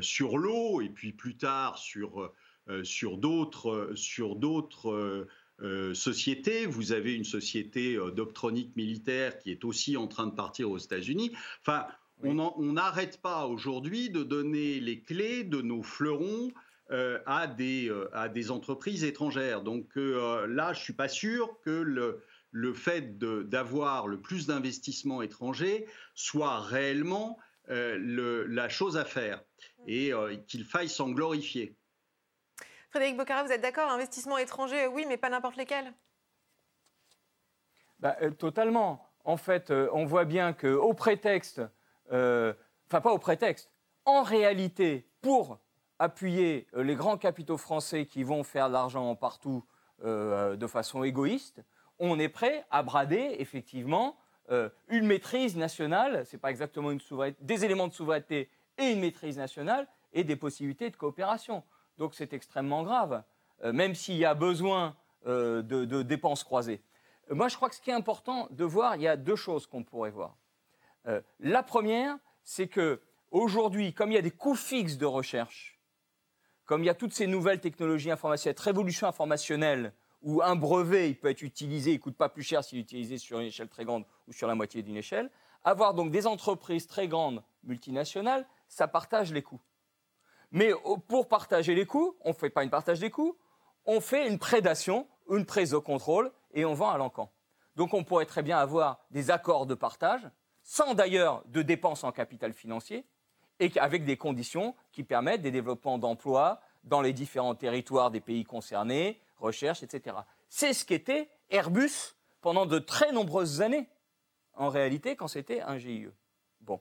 sur 0.01 0.37
l'eau 0.37 0.81
et 0.81 0.89
puis 0.89 1.13
plus 1.13 1.37
tard 1.37 1.77
sur 1.77 2.33
d'autres 3.17 3.93
sur 3.95 4.35
d'autres 4.35 5.25
sociétés. 5.93 6.65
Vous 6.65 6.91
avez 6.91 7.13
une 7.13 7.23
société 7.23 7.97
d'optronique 8.13 8.75
militaire 8.75 9.39
qui 9.39 9.51
est 9.51 9.63
aussi 9.63 9.95
en 9.95 10.07
train 10.07 10.27
de 10.27 10.35
partir 10.35 10.69
aux 10.69 10.77
États-Unis. 10.77 11.31
Enfin, 11.61 11.87
on 12.23 12.73
n'arrête 12.73 13.21
pas 13.21 13.45
aujourd'hui 13.47 14.09
de 14.09 14.23
donner 14.23 14.79
les 14.79 15.01
clés 15.01 15.43
de 15.43 15.61
nos 15.61 15.83
fleurons 15.83 16.51
euh, 16.91 17.19
à, 17.27 17.45
des, 17.45 17.87
euh, 17.87 18.09
à 18.13 18.29
des 18.29 18.49
entreprises 18.49 19.03
étrangères. 19.03 19.61
Donc 19.61 19.95
euh, 19.95 20.47
là, 20.47 20.73
je 20.73 20.79
ne 20.79 20.83
suis 20.85 20.93
pas 20.93 21.07
sûr 21.07 21.59
que 21.61 21.69
le, 21.69 22.23
le 22.49 22.73
fait 22.73 23.19
d'avoir 23.19 24.07
le 24.07 24.19
plus 24.19 24.47
d'investissements 24.47 25.21
étrangers 25.21 25.85
soit 26.15 26.61
réellement 26.61 27.37
la 27.67 28.67
chose 28.67 28.97
à 28.97 29.05
faire 29.05 29.43
et 29.85 30.11
qu'il 30.47 30.65
faille 30.65 30.89
s'en 30.89 31.11
glorifier. 31.11 31.77
Frédéric 32.89 33.17
Bocara, 33.17 33.43
vous 33.43 33.51
êtes 33.51 33.61
d'accord 33.61 33.91
Investissement 33.91 34.39
étranger, 34.39 34.87
oui, 34.87 35.05
mais 35.07 35.17
pas 35.17 35.29
n'importe 35.29 35.57
lesquels 35.57 35.93
bah, 37.99 38.17
Totalement. 38.39 39.07
En 39.23 39.37
fait, 39.37 39.69
on 39.69 40.05
voit 40.05 40.25
bien 40.25 40.53
qu'au 40.53 40.95
prétexte 40.95 41.61
euh, 42.11 42.53
enfin 42.87 43.01
pas 43.01 43.11
au 43.11 43.17
prétexte, 43.17 43.71
en 44.05 44.23
réalité, 44.23 45.07
pour 45.21 45.59
appuyer 45.99 46.67
euh, 46.73 46.83
les 46.83 46.95
grands 46.95 47.17
capitaux 47.17 47.57
français 47.57 48.05
qui 48.05 48.23
vont 48.23 48.43
faire 48.43 48.67
de 48.67 48.73
l'argent 48.73 49.15
partout 49.15 49.63
euh, 50.03 50.55
de 50.55 50.67
façon 50.67 51.03
égoïste, 51.03 51.61
on 51.99 52.17
est 52.19 52.29
prêt 52.29 52.65
à 52.71 52.83
brader 52.83 53.35
effectivement 53.39 54.17
une 54.87 55.05
maîtrise 55.05 55.55
nationale, 55.55 56.25
c'est 56.25 56.39
pas 56.39 56.49
exactement 56.49 56.89
une 56.89 56.99
des 57.39 57.65
éléments 57.65 57.87
de 57.87 57.93
souveraineté 57.93 58.49
et 58.79 58.93
une 58.93 58.99
maîtrise 58.99 59.37
nationale 59.37 59.87
et 60.11 60.23
des 60.23 60.35
possibilités 60.35 60.89
de 60.89 60.95
coopération. 60.95 61.63
Donc 61.99 62.15
c'est 62.15 62.33
extrêmement 62.33 62.81
grave, 62.81 63.21
même 63.63 63.93
s'il 63.93 64.17
y 64.17 64.25
a 64.25 64.33
besoin 64.33 64.95
de, 65.23 65.61
de, 65.61 66.01
dépenses 66.01 66.43
croisées. 66.43 66.81
Moi, 67.29 67.47
je 67.47 67.57
crois 67.57 67.69
que 67.69 67.75
ce 67.75 67.81
qui 67.81 67.91
est 67.91 67.93
important 67.93 68.47
de 68.49 68.63
voir, 68.63 68.95
il 68.95 69.03
y 69.03 69.07
a 69.07 69.17
deux 69.17 69.35
choses 69.35 69.67
qu'on 69.67 69.83
pourrait 69.83 70.09
voir. 70.09 70.35
Euh, 71.07 71.21
la 71.39 71.63
première, 71.63 72.17
c'est 72.43 72.67
que 72.67 73.01
aujourd'hui, 73.31 73.93
comme 73.93 74.11
il 74.11 74.15
y 74.15 74.17
a 74.17 74.21
des 74.21 74.31
coûts 74.31 74.55
fixes 74.55 74.97
de 74.97 75.05
recherche, 75.05 75.79
comme 76.65 76.83
il 76.83 76.87
y 76.87 76.89
a 76.89 76.95
toutes 76.95 77.13
ces 77.13 77.27
nouvelles 77.27 77.59
technologies 77.59 78.11
informationnelles, 78.11 78.55
cette 78.55 78.63
révolution 78.63 79.07
informationnelle, 79.07 79.93
où 80.21 80.41
un 80.41 80.55
brevet 80.55 81.09
il 81.09 81.15
peut 81.17 81.29
être 81.29 81.41
utilisé, 81.41 81.91
il 81.91 81.95
ne 81.97 82.01
coûte 82.01 82.17
pas 82.17 82.29
plus 82.29 82.43
cher 82.43 82.63
s'il 82.63 82.77
est 82.77 82.81
utilisé 82.81 83.17
sur 83.17 83.39
une 83.39 83.47
échelle 83.47 83.69
très 83.69 83.85
grande 83.85 84.05
ou 84.27 84.33
sur 84.33 84.47
la 84.47 84.55
moitié 84.55 84.83
d'une 84.83 84.97
échelle, 84.97 85.29
avoir 85.63 85.93
donc 85.93 86.11
des 86.11 86.27
entreprises 86.27 86.87
très 86.87 87.07
grandes, 87.07 87.43
multinationales, 87.63 88.47
ça 88.67 88.87
partage 88.87 89.33
les 89.33 89.41
coûts. 89.41 89.61
Mais 90.51 90.71
pour 91.07 91.27
partager 91.27 91.75
les 91.75 91.85
coûts, 91.85 92.15
on 92.21 92.29
ne 92.29 92.33
fait 92.33 92.49
pas 92.49 92.63
une 92.63 92.69
partage 92.69 92.99
des 92.99 93.09
coûts, 93.09 93.37
on 93.85 94.01
fait 94.01 94.27
une 94.27 94.39
prédation, 94.39 95.07
une 95.29 95.45
prise 95.45 95.73
au 95.73 95.81
contrôle 95.81 96.31
et 96.53 96.65
on 96.65 96.73
vend 96.73 96.89
à 96.89 96.97
l'encan. 96.97 97.31
Donc 97.75 97.93
on 97.93 98.03
pourrait 98.03 98.25
très 98.25 98.43
bien 98.43 98.57
avoir 98.57 98.99
des 99.11 99.31
accords 99.31 99.65
de 99.65 99.75
partage 99.75 100.29
sans 100.69 100.93
d'ailleurs 100.93 101.41
de 101.47 101.63
dépenses 101.63 102.03
en 102.03 102.11
capital 102.11 102.53
financier, 102.53 103.03
et 103.59 103.71
avec 103.79 104.05
des 104.05 104.17
conditions 104.17 104.75
qui 104.91 105.03
permettent 105.03 105.41
des 105.41 105.49
développements 105.49 105.97
d'emplois 105.97 106.61
dans 106.83 107.01
les 107.01 107.11
différents 107.11 107.55
territoires 107.55 108.11
des 108.11 108.19
pays 108.19 108.43
concernés, 108.43 109.19
recherche, 109.39 109.81
etc. 109.81 110.17
C'est 110.47 110.73
ce 110.73 110.85
qu'était 110.85 111.27
Airbus 111.49 112.15
pendant 112.41 112.67
de 112.67 112.77
très 112.77 113.11
nombreuses 113.11 113.63
années, 113.63 113.89
en 114.53 114.69
réalité, 114.69 115.15
quand 115.15 115.27
c'était 115.27 115.61
un 115.61 115.79
GIE. 115.79 116.07
Bon. 116.61 116.79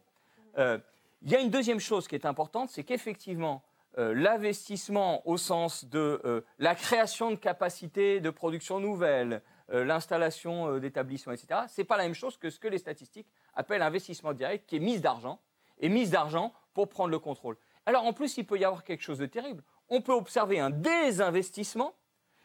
Euh, 0.59 0.79
il 1.23 1.31
y 1.31 1.35
a 1.35 1.41
une 1.41 1.51
deuxième 1.51 1.81
chose 1.81 2.09
qui 2.09 2.15
est 2.15 2.27
importante, 2.27 2.69
c'est 2.69 2.85
qu'effectivement, 2.85 3.65
euh, 3.99 4.15
l'investissement 4.15 5.27
au 5.27 5.37
sens 5.37 5.85
de 5.87 6.21
euh, 6.25 6.43
la 6.59 6.77
création 6.77 7.33
de 7.33 7.37
capacités 7.37 8.21
de 8.21 8.31
production 8.31 8.79
nouvelles, 8.79 9.43
euh, 9.71 9.85
l'installation 9.85 10.79
d'établissements, 10.79 11.33
etc. 11.33 11.63
Ce 11.69 11.81
n'est 11.81 11.85
pas 11.85 11.97
la 11.97 12.05
même 12.05 12.15
chose 12.15 12.37
que 12.37 12.49
ce 12.49 12.61
que 12.61 12.69
les 12.69 12.79
statistiques 12.79 13.27
appellent 13.59 13.83
investissement 13.83 14.33
direct, 14.33 14.67
qui 14.67 14.77
est 14.77 14.81
mise 14.81 15.03
d'argent, 15.03 15.41
et 15.81 15.89
mise 15.89 16.11
d'argent 16.11 16.55
pour 16.75 16.89
prendre 16.89 17.11
le 17.11 17.19
contrôle. 17.19 17.57
Alors 17.87 18.05
en 18.05 18.13
plus, 18.13 18.39
il 18.39 18.47
peut 18.47 18.59
y 18.59 18.65
avoir 18.65 18.85
quelque 18.85 19.03
chose 19.03 19.19
de 19.19 19.27
terrible. 19.27 19.65
On 19.89 20.01
peut 20.01 20.13
observer 20.13 20.61
un 20.61 20.71
désinvestissement 20.71 21.95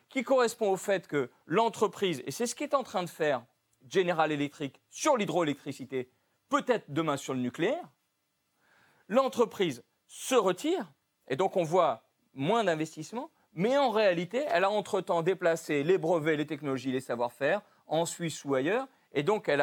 qui 0.10 0.24
correspond 0.24 0.72
au 0.72 0.75
fait 0.75 1.08
que 1.08 1.29
l'entreprise, 1.46 2.24
et 2.25 2.32
c'est 2.32 2.48
ce 2.48 2.55
qu'est 2.55 2.74
en 2.74 2.84
train 2.84 3.03
de 3.03 3.10
faire 3.10 3.46
General 3.88 4.32
Electric 4.32 4.82
sur 4.89 5.15
l'hydroélectricité, 5.15 6.10
peut-être 6.50 6.86
demain 6.89 7.17
sur 7.17 7.34
le 7.34 7.41
nucléaire, 7.41 7.88
l'entreprise 9.08 9.84
se 10.08 10.36
retire, 10.36 10.91
et 11.27 11.36
donc 11.36 11.58
on 11.58 11.63
voit 11.63 12.03
moins 12.34 12.63
d'investissement, 12.63 13.29
mais 13.53 13.77
en 13.77 13.91
réalité, 13.91 14.46
elle 14.50 14.63
a 14.63 14.72
entre-temps 14.72 15.22
déplacé 15.22 15.84
les 15.84 16.00
brevets, 16.00 16.38
les 16.38 16.48
technologies, 16.48 16.91
les 16.91 17.01
savoir-faire 17.01 17.62
en 17.86 18.05
Suisse 18.05 18.43
ou 18.46 18.55
ailleurs, 18.55 18.88
et 19.13 19.22
donc 19.22 19.48
elle, 19.48 19.62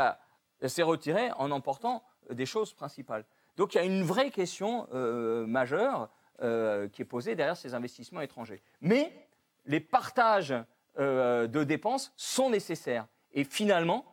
s'est 0.69 0.83
retirée 0.83 1.31
en 1.33 1.51
emportant 1.51 2.03
des 2.31 2.47
choses 2.47 2.73
principales. 2.73 3.25
Donc 3.57 3.75
il 3.75 3.79
y 3.79 3.81
a 3.81 3.85
une 3.85 4.03
vraie 4.03 4.31
question 4.31 4.87
euh, 4.93 5.47
majeure 5.47 6.09
euh, 6.43 6.89
qui 6.89 7.03
est 7.03 7.07
posée 7.07 7.35
derrière 7.35 7.57
ces 7.57 7.75
investissements 7.75 8.21
étrangers. 8.21 8.63
Mais 8.81 9.13
les 9.67 9.81
partages 9.81 10.55
euh, 10.99 11.47
de 11.47 11.65
dépenses 11.65 12.13
sont 12.17 12.51
nécessaires. 12.51 13.07
Et 13.33 13.45
finalement, 13.45 14.05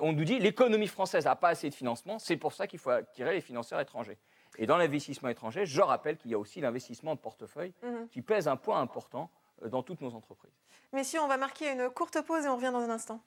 on 0.00 0.12
nous 0.12 0.24
dit 0.24 0.38
l'économie 0.38 0.86
française 0.86 1.24
n'a 1.24 1.36
pas 1.36 1.48
assez 1.48 1.68
de 1.68 1.74
financement, 1.74 2.18
c'est 2.18 2.36
pour 2.36 2.52
ça 2.52 2.66
qu'il 2.66 2.78
faut 2.78 2.90
attirer 2.90 3.34
les 3.34 3.40
financeurs 3.40 3.80
étrangers. 3.80 4.18
Et 4.56 4.66
dans 4.66 4.76
l'investissement 4.76 5.28
étranger, 5.28 5.66
je 5.66 5.80
rappelle 5.80 6.16
qu'il 6.16 6.30
y 6.30 6.34
a 6.34 6.38
aussi 6.38 6.60
l'investissement 6.60 7.14
de 7.14 7.20
portefeuille 7.20 7.72
mhm. 7.82 8.08
qui 8.08 8.22
pèse 8.22 8.48
un 8.48 8.56
poids 8.56 8.78
important 8.78 9.30
euh, 9.62 9.68
dans 9.68 9.82
toutes 9.82 10.00
nos 10.00 10.14
entreprises. 10.14 10.52
Messieurs, 10.92 11.20
on 11.20 11.28
va 11.28 11.36
marquer 11.36 11.72
une 11.72 11.90
courte 11.90 12.20
pause 12.22 12.44
et 12.44 12.48
on 12.48 12.56
revient 12.56 12.70
dans 12.72 12.82
un 12.82 12.90
instant. 12.90 13.20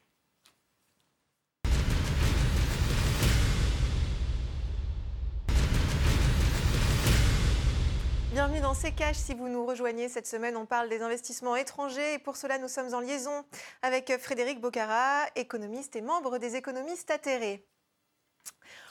Bienvenue 8.37 8.59
dans 8.59 8.75
C'est 8.75 8.91
Cash. 8.91 9.15
Si 9.15 9.33
vous 9.33 9.49
nous 9.49 9.65
rejoignez 9.65 10.09
cette 10.09 10.27
semaine, 10.27 10.57
on 10.57 10.67
parle 10.67 10.89
des 10.89 11.01
investissements 11.01 11.55
étrangers 11.55 12.13
et 12.13 12.19
pour 12.19 12.35
cela, 12.35 12.59
nous 12.59 12.67
sommes 12.67 12.93
en 12.93 12.99
liaison 12.99 13.43
avec 13.81 14.15
Frédéric 14.19 14.61
Bocara, 14.61 15.25
économiste 15.35 15.95
et 15.95 16.01
membre 16.01 16.37
des 16.37 16.55
économistes 16.55 17.09
atterrés. 17.09 17.65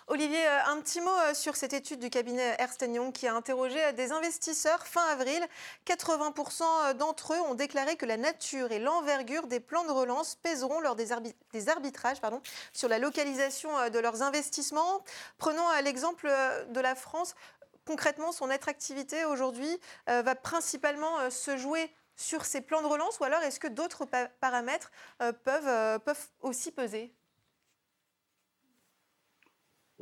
Olivier, 0.08 0.46
euh, 0.46 0.70
un 0.70 0.80
petit 0.80 1.00
mot 1.00 1.10
euh, 1.10 1.34
sur 1.34 1.56
cette 1.56 1.72
étude 1.72 1.98
du 1.98 2.10
cabinet 2.10 2.54
Ernst 2.60 2.80
Young 2.80 3.10
qui 3.10 3.26
a 3.26 3.34
interrogé 3.34 3.82
euh, 3.86 3.90
des 3.90 4.12
investisseurs 4.12 4.86
fin 4.86 5.04
avril. 5.08 5.44
80% 5.84 6.94
d'entre 6.94 7.34
eux 7.34 7.40
ont 7.40 7.54
déclaré 7.54 7.96
que 7.96 8.06
la 8.06 8.16
nature 8.16 8.70
et 8.70 8.78
l'envergure 8.78 9.48
des 9.48 9.58
plans 9.58 9.84
de 9.84 9.90
relance 9.90 10.36
pèseront 10.36 10.78
lors 10.78 10.94
des, 10.94 11.10
arbitrages 11.68 12.18
sur 12.72 12.88
la 12.88 13.00
localisation 13.00 13.68
de 13.90 13.98
leurs 13.98 14.22
investissements. 14.22 15.02
Prenons 15.38 15.64
l'exemple 15.82 16.32
de 16.68 16.80
la 16.80 16.94
France 16.94 17.34
concrètement, 17.86 18.32
son 18.32 18.50
attractivité 18.50 19.24
aujourd'hui 19.24 19.78
euh, 20.10 20.20
va 20.20 20.34
principalement 20.34 21.20
euh, 21.20 21.30
se 21.30 21.56
jouer 21.56 21.88
sur 22.16 22.44
ces 22.44 22.60
plans 22.60 22.82
de 22.82 22.86
relance 22.86 23.18
ou 23.20 23.24
alors 23.24 23.40
est-ce 23.40 23.60
que 23.60 23.68
d'autres 23.68 24.06
paramètres 24.40 24.90
euh, 25.22 25.32
peuvent, 25.32 26.00
peuvent 26.04 26.28
aussi 26.42 26.72
peser? 26.72 27.12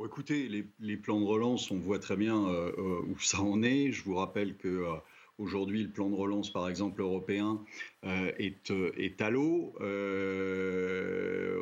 Écoutez, 0.03 0.49
les, 0.79 0.97
plans 0.97 1.21
de 1.21 1.25
relance, 1.25 1.71
on 1.71 1.77
voit 1.77 1.99
très 1.99 2.17
bien 2.17 2.35
où 2.35 3.17
ça 3.19 3.39
en 3.39 3.63
est. 3.63 3.93
Je 3.93 4.03
vous 4.03 4.15
rappelle 4.15 4.57
que 4.57 4.85
aujourd'hui, 5.37 5.83
le 5.83 5.89
plan 5.89 6.09
de 6.09 6.15
relance, 6.15 6.51
par 6.51 6.67
exemple, 6.67 6.99
européen, 6.99 7.63
est, 8.03 8.71
est, 8.71 9.21
à 9.21 9.29
l'eau. 9.29 9.73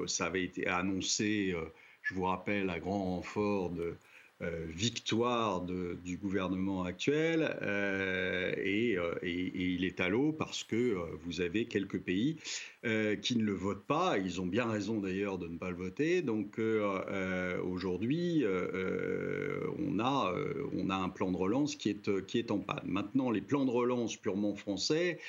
ça 0.07 0.25
avait 0.25 0.43
été 0.43 0.65
annoncé, 0.65 1.55
je 2.01 2.13
vous 2.15 2.23
rappelle, 2.23 2.71
à 2.71 2.79
grand 2.79 3.03
renfort 3.03 3.69
de 3.69 3.95
euh, 4.41 4.65
victoire 4.67 5.61
du 5.61 6.17
gouvernement 6.17 6.83
actuel 6.83 7.55
euh, 7.61 8.51
euh, 8.57 9.15
et, 9.21 9.51
il 9.75 9.85
est 9.85 10.01
à 10.01 10.09
l'eau 10.09 10.33
parce 10.33 10.63
que 10.63 10.97
vous 11.23 11.39
avez 11.39 11.65
quelques 11.65 11.99
pays 11.99 12.37
qui 13.21 13.37
ne 13.37 13.43
le 13.43 13.53
votent 13.53 13.85
pas. 13.85 14.17
Ils 14.17 14.41
ont 14.41 14.45
bien 14.45 14.65
raison 14.65 14.99
d'ailleurs 14.99 15.37
de 15.37 15.47
ne 15.47 15.57
pas 15.57 15.69
le 15.69 15.77
voter. 15.77 16.21
Donc 16.21 16.59
aujourd'hui, 17.63 18.43
on, 19.79 19.99
a, 19.99 20.33
un 20.89 21.09
plan 21.09 21.31
de 21.31 21.37
relance 21.37 21.75
qui 21.75 21.89
est, 21.89 22.51
en 22.51 22.59
panne. 22.59 22.81
Maintenant, 22.85 23.31
les 23.31 23.41
plans 23.41 23.65
de 23.65 23.71
relance 23.71 24.17
purement 24.17 24.55
français, 24.55 25.19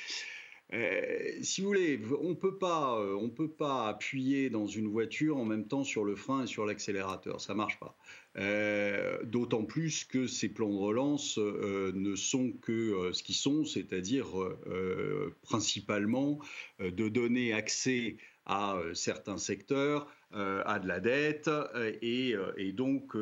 si 1.41 1.61
vous 1.61 1.67
voulez, 1.67 1.99
on 2.21 2.31
on 2.31 3.29
peut 3.29 3.49
pas 3.49 3.87
appuyer 3.87 4.49
dans 4.49 4.67
une 4.67 4.87
voiture 4.87 5.37
en 5.37 5.45
même 5.45 5.67
temps 5.67 5.83
sur 5.83 6.03
le 6.03 6.15
frein 6.15 6.43
et 6.43 6.47
sur 6.47 6.65
l'accélérateur. 6.65 7.39
Ça 7.39 7.53
marche 7.53 7.79
pas. 7.79 7.95
Euh, 8.37 9.23
d'autant 9.23 9.63
plus 9.63 10.03
que 10.03 10.27
ces 10.27 10.49
plans 10.49 10.69
de 10.69 10.77
relance 10.77 11.37
euh, 11.37 11.93
ne 11.95 12.15
sont 12.15 12.51
que 12.51 12.71
euh, 12.71 13.13
ce 13.13 13.23
qu'ils 13.23 13.35
sont, 13.35 13.63
c'est-à-dire 13.63 14.27
principalement 15.43 16.39
de 16.79 17.07
donner 17.09 17.53
accès 17.53 18.17
à 18.45 18.77
certains 18.93 19.37
secteurs, 19.37 20.07
à 20.31 20.79
de 20.79 20.87
la 20.87 20.99
dette, 20.99 21.49
et, 22.01 22.35
donc 22.73 23.15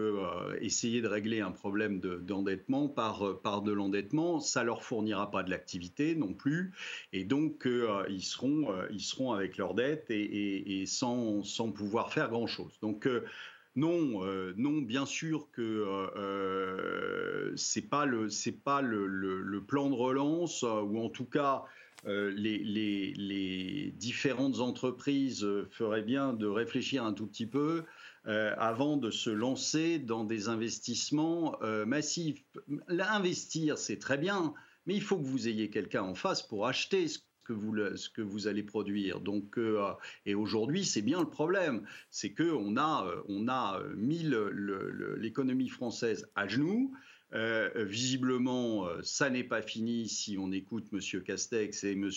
essayer 0.60 1.02
de 1.02 1.08
régler 1.08 1.40
un 1.42 1.52
problème 1.52 2.00
d'endettement 2.00 2.90
par, 2.90 3.40
par 3.42 3.62
de 3.62 3.72
l'endettement. 3.72 4.40
Ça 4.40 4.64
leur 4.64 4.84
fournira 4.84 5.32
pas 5.32 5.44
de 5.44 5.50
l'activité 5.50 6.16
non 6.16 6.34
plus, 6.34 6.74
et 7.14 7.24
donc 7.24 7.68
ils, 8.10 8.24
seront, 8.24 8.68
ils 8.92 9.02
seront 9.02 9.32
avec 9.32 9.58
leur 9.58 9.76
dette 9.76 10.10
et, 10.10 10.82
et 10.82 10.86
sans, 10.86 11.44
sans, 11.44 11.72
pouvoir 11.72 12.12
faire 12.12 12.30
grand-chose. 12.30 12.78
Donc 12.82 13.08
non, 13.76 14.24
euh, 14.24 14.54
non, 14.56 14.82
bien 14.82 15.08
sûr 15.08 15.50
que 15.52 15.62
euh, 15.62 16.08
euh 16.16 17.54
c'est 17.56 17.90
pas 17.90 18.06
le 18.06 18.28
pas 18.64 18.82
le, 18.82 19.64
plan 19.68 19.90
de 19.90 19.96
relance 19.96 20.64
ou 20.64 21.00
en 21.00 21.10
tout 21.10 21.26
cas 21.26 21.64
les, 22.06 23.14
différentes 23.98 24.60
entreprises 24.60 25.48
feraient 25.72 26.04
bien 26.04 26.34
de 26.34 26.48
réfléchir 26.48 27.04
un 27.04 27.14
tout 27.14 27.28
petit 27.28 27.46
peu 27.48 27.84
avant 28.26 28.98
de 28.98 29.12
se 29.12 29.30
lancer 29.30 30.00
dans 30.00 30.24
des 30.24 30.50
investissements 30.50 31.58
massifs. 31.86 32.44
L'investir, 32.88 33.78
c'est 33.78 34.00
très 34.00 34.18
bien, 34.18 34.54
mais 34.86 34.96
il 34.96 35.02
faut 35.02 35.18
que 35.18 35.26
vous 35.26 35.48
ayez 35.48 35.70
quelqu'un 35.70 36.04
en 36.04 36.16
face 36.16 36.42
pour 36.42 36.66
acheter 36.68 37.08
ce 37.08 37.20
que 37.44 37.54
vous, 37.54 37.76
ce 37.96 38.10
que 38.10 38.22
vous 38.22 38.48
allez 38.48 38.64
produire. 38.64 39.20
Donc, 39.20 39.58
euh, 39.58 39.92
et 40.26 40.36
aujourd'hui, 40.36 40.86
c'est 40.86 41.02
bien 41.02 41.20
le 41.20 41.30
problème, 41.30 41.86
c'est 42.10 42.32
que 42.32 42.52
on 42.52 42.78
a, 42.78 43.08
euh, 43.08 43.22
euh, 43.30 43.94
mis 43.96 44.26
l'économie 45.18 45.70
française 45.70 46.30
à 46.36 46.48
genoux. 46.48 46.94
visiblement, 47.76 48.88
ça 49.02 49.32
n'est 49.32 49.44
pas 49.44 49.64
fini 49.64 50.08
si 50.08 50.38
on 50.38 50.52
écoute 50.52 50.86
M. 50.94 51.24
Castex 51.24 51.84
et 51.84 51.94
M. 51.94 52.12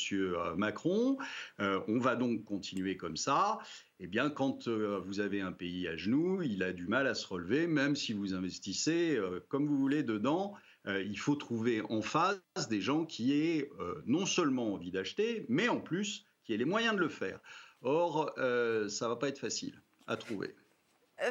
Macron. 0.56 1.16
on 1.58 1.98
va 1.98 2.16
donc 2.16 2.44
continuer 2.44 2.98
comme 2.98 3.16
ça. 3.16 3.58
Eh 3.98 4.06
bien, 4.06 4.28
quand 4.28 4.68
vous 4.68 5.20
avez 5.20 5.40
un 5.40 5.52
pays 5.52 5.88
à 5.88 5.96
genoux, 5.96 6.42
il 6.42 6.62
a 6.62 6.74
du 6.74 6.86
mal 6.86 7.06
à 7.06 7.14
se 7.14 7.26
relever, 7.26 7.66
même 7.66 7.96
si 7.96 8.12
vous 8.12 8.34
investissez 8.34 9.18
comme 9.48 9.66
vous 9.66 9.78
voulez 9.78 10.02
dedans. 10.02 10.54
Euh, 10.86 11.02
il 11.02 11.18
faut 11.18 11.34
trouver 11.34 11.82
en 11.88 12.02
face 12.02 12.38
des 12.68 12.80
gens 12.80 13.04
qui 13.04 13.32
aient 13.32 13.68
euh, 13.80 14.02
non 14.06 14.26
seulement 14.26 14.74
envie 14.74 14.90
d'acheter, 14.90 15.46
mais 15.48 15.68
en 15.68 15.80
plus 15.80 16.26
qui 16.44 16.54
aient 16.54 16.58
les 16.58 16.64
moyens 16.64 16.94
de 16.94 17.00
le 17.00 17.08
faire. 17.08 17.40
Or, 17.82 18.32
euh, 18.38 18.88
ça 18.88 19.06
ne 19.06 19.10
va 19.10 19.16
pas 19.16 19.28
être 19.28 19.38
facile 19.38 19.82
à 20.06 20.16
trouver. 20.16 20.54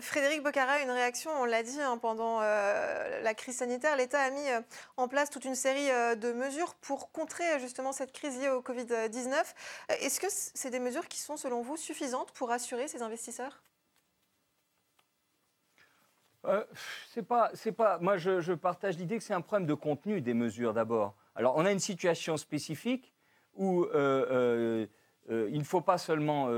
Frédéric 0.01 0.41
Bocara, 0.41 0.81
une 0.81 0.89
réaction, 0.89 1.29
on 1.39 1.45
l'a 1.45 1.61
dit 1.61 1.79
hein, 1.79 1.99
pendant 1.99 2.39
la 2.39 3.33
crise 3.35 3.57
sanitaire, 3.57 3.95
l'État 3.95 4.19
a 4.19 4.31
mis 4.31 4.47
en 4.97 5.07
place 5.07 5.29
toute 5.29 5.45
une 5.45 5.53
série 5.53 5.89
de 6.17 6.33
mesures 6.33 6.73
pour 6.81 7.11
contrer 7.11 7.59
justement 7.59 7.91
cette 7.91 8.11
crise 8.11 8.39
liée 8.39 8.49
au 8.49 8.61
Covid-19. 8.61 9.43
Est-ce 9.89 10.19
que 10.19 10.25
c'est 10.29 10.71
des 10.71 10.79
mesures 10.79 11.07
qui 11.07 11.19
sont 11.19 11.37
selon 11.37 11.61
vous 11.61 11.77
suffisantes 11.77 12.31
pour 12.31 12.49
assurer 12.49 12.87
ces 12.87 13.03
investisseurs? 13.03 13.61
Euh, 16.47 16.63
c'est 17.09 17.23
pas, 17.23 17.49
c'est 17.53 17.71
pas. 17.71 17.99
Moi, 17.99 18.17
je, 18.17 18.53
partage 18.53 18.97
l'idée 18.97 19.17
que 19.17 19.23
c'est 19.23 19.33
un 19.33 19.41
problème 19.41 19.67
de 19.67 19.73
contenu 19.73 20.21
des 20.21 20.33
mesures 20.33 20.73
d'abord. 20.73 21.15
Alors, 21.35 21.55
on 21.57 21.65
a 21.65 21.71
une 21.71 21.79
situation 21.79 22.37
spécifique 22.37 23.13
où 23.55 23.83
euh, 23.83 24.87
euh, 25.29 25.49
il 25.51 25.59
ne 25.59 25.63
faut 25.63 25.81
pas 25.81 25.97
seulement 25.97 26.49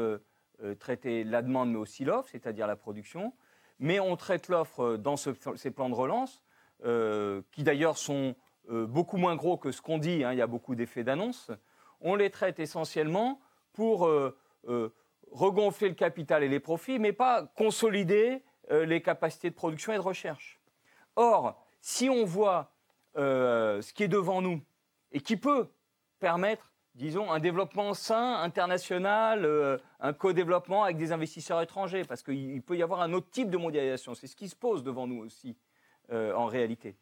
traiter 0.80 1.23
la 1.23 1.41
demande, 1.41 1.71
mais 1.71 1.78
aussi 1.78 2.04
l'offre, 2.04 2.30
c'est-à-dire 2.32 2.67
la 2.67 2.76
production. 2.76 3.34
Mais 3.80 4.00
on 4.00 4.15
traite 4.15 4.47
l'offre 4.47 4.97
dans 4.97 5.15
ces 5.15 5.71
plans 5.71 5.89
de 5.89 5.95
relance, 5.95 6.41
qui 7.52 7.63
d'ailleurs 7.63 7.97
sont 7.97 8.36
beaucoup 8.67 9.17
moins 9.17 9.36
gros 9.36 9.58
que 9.58 9.71
ce 9.71 9.82
qu'on 9.82 10.00
dit. 10.00 10.23
Hein, 10.23 10.34
il 10.34 10.39
y 10.39 10.41
a 10.41 10.47
beaucoup 10.47 10.76
d'effets 10.76 11.04
d'annonce. 11.04 11.52
On 12.02 12.15
les 12.15 12.32
traite 12.32 12.60
essentiellement 12.60 13.39
pour 13.73 14.10
regonfler 15.32 15.89
le 15.89 15.95
capital 15.95 16.43
et 16.43 16.50
les 16.50 16.60
profits, 16.60 17.00
mais 17.00 17.13
pas 17.13 17.45
consolider 17.56 18.43
les 18.69 19.01
capacités 19.01 19.49
de 19.49 19.56
production 19.56 19.93
et 19.93 19.95
de 19.95 20.01
recherche. 20.01 20.60
Or, 21.15 21.60
si 21.82 22.10
on 22.10 22.25
voit 22.25 22.71
euh, 23.17 23.82
ce 23.82 23.93
qui 23.93 24.03
est 24.03 24.08
devant 24.08 24.41
nous 24.41 24.62
et 25.12 25.19
qui 25.19 25.38
peut 25.38 25.67
permettre, 26.19 26.71
disons, 26.95 27.32
un 27.32 27.39
développement 27.39 27.93
sain, 27.93 28.41
international, 28.41 29.45
euh, 29.45 29.77
un 29.99 30.13
co-développement 30.13 30.84
avec 30.84 30.97
des 30.97 31.12
investisseurs 31.12 31.62
étrangers, 31.62 32.03
parce 32.03 32.21
qu'il 32.23 32.62
peut 32.62 32.77
y 32.77 32.84
avoir 32.84 33.01
un 33.01 33.13
autre 33.13 33.30
type 33.32 33.49
de 33.49 33.58
mondialisation. 33.58 34.13
C'est 34.15 34.27
ce 34.27 34.36
qui 34.36 34.49
se 34.49 34.56
pose 34.56 34.84
devant 34.84 35.08
nous 35.08 35.19
aussi, 35.23 35.58
en 36.12 36.45
réalité. 36.45 36.95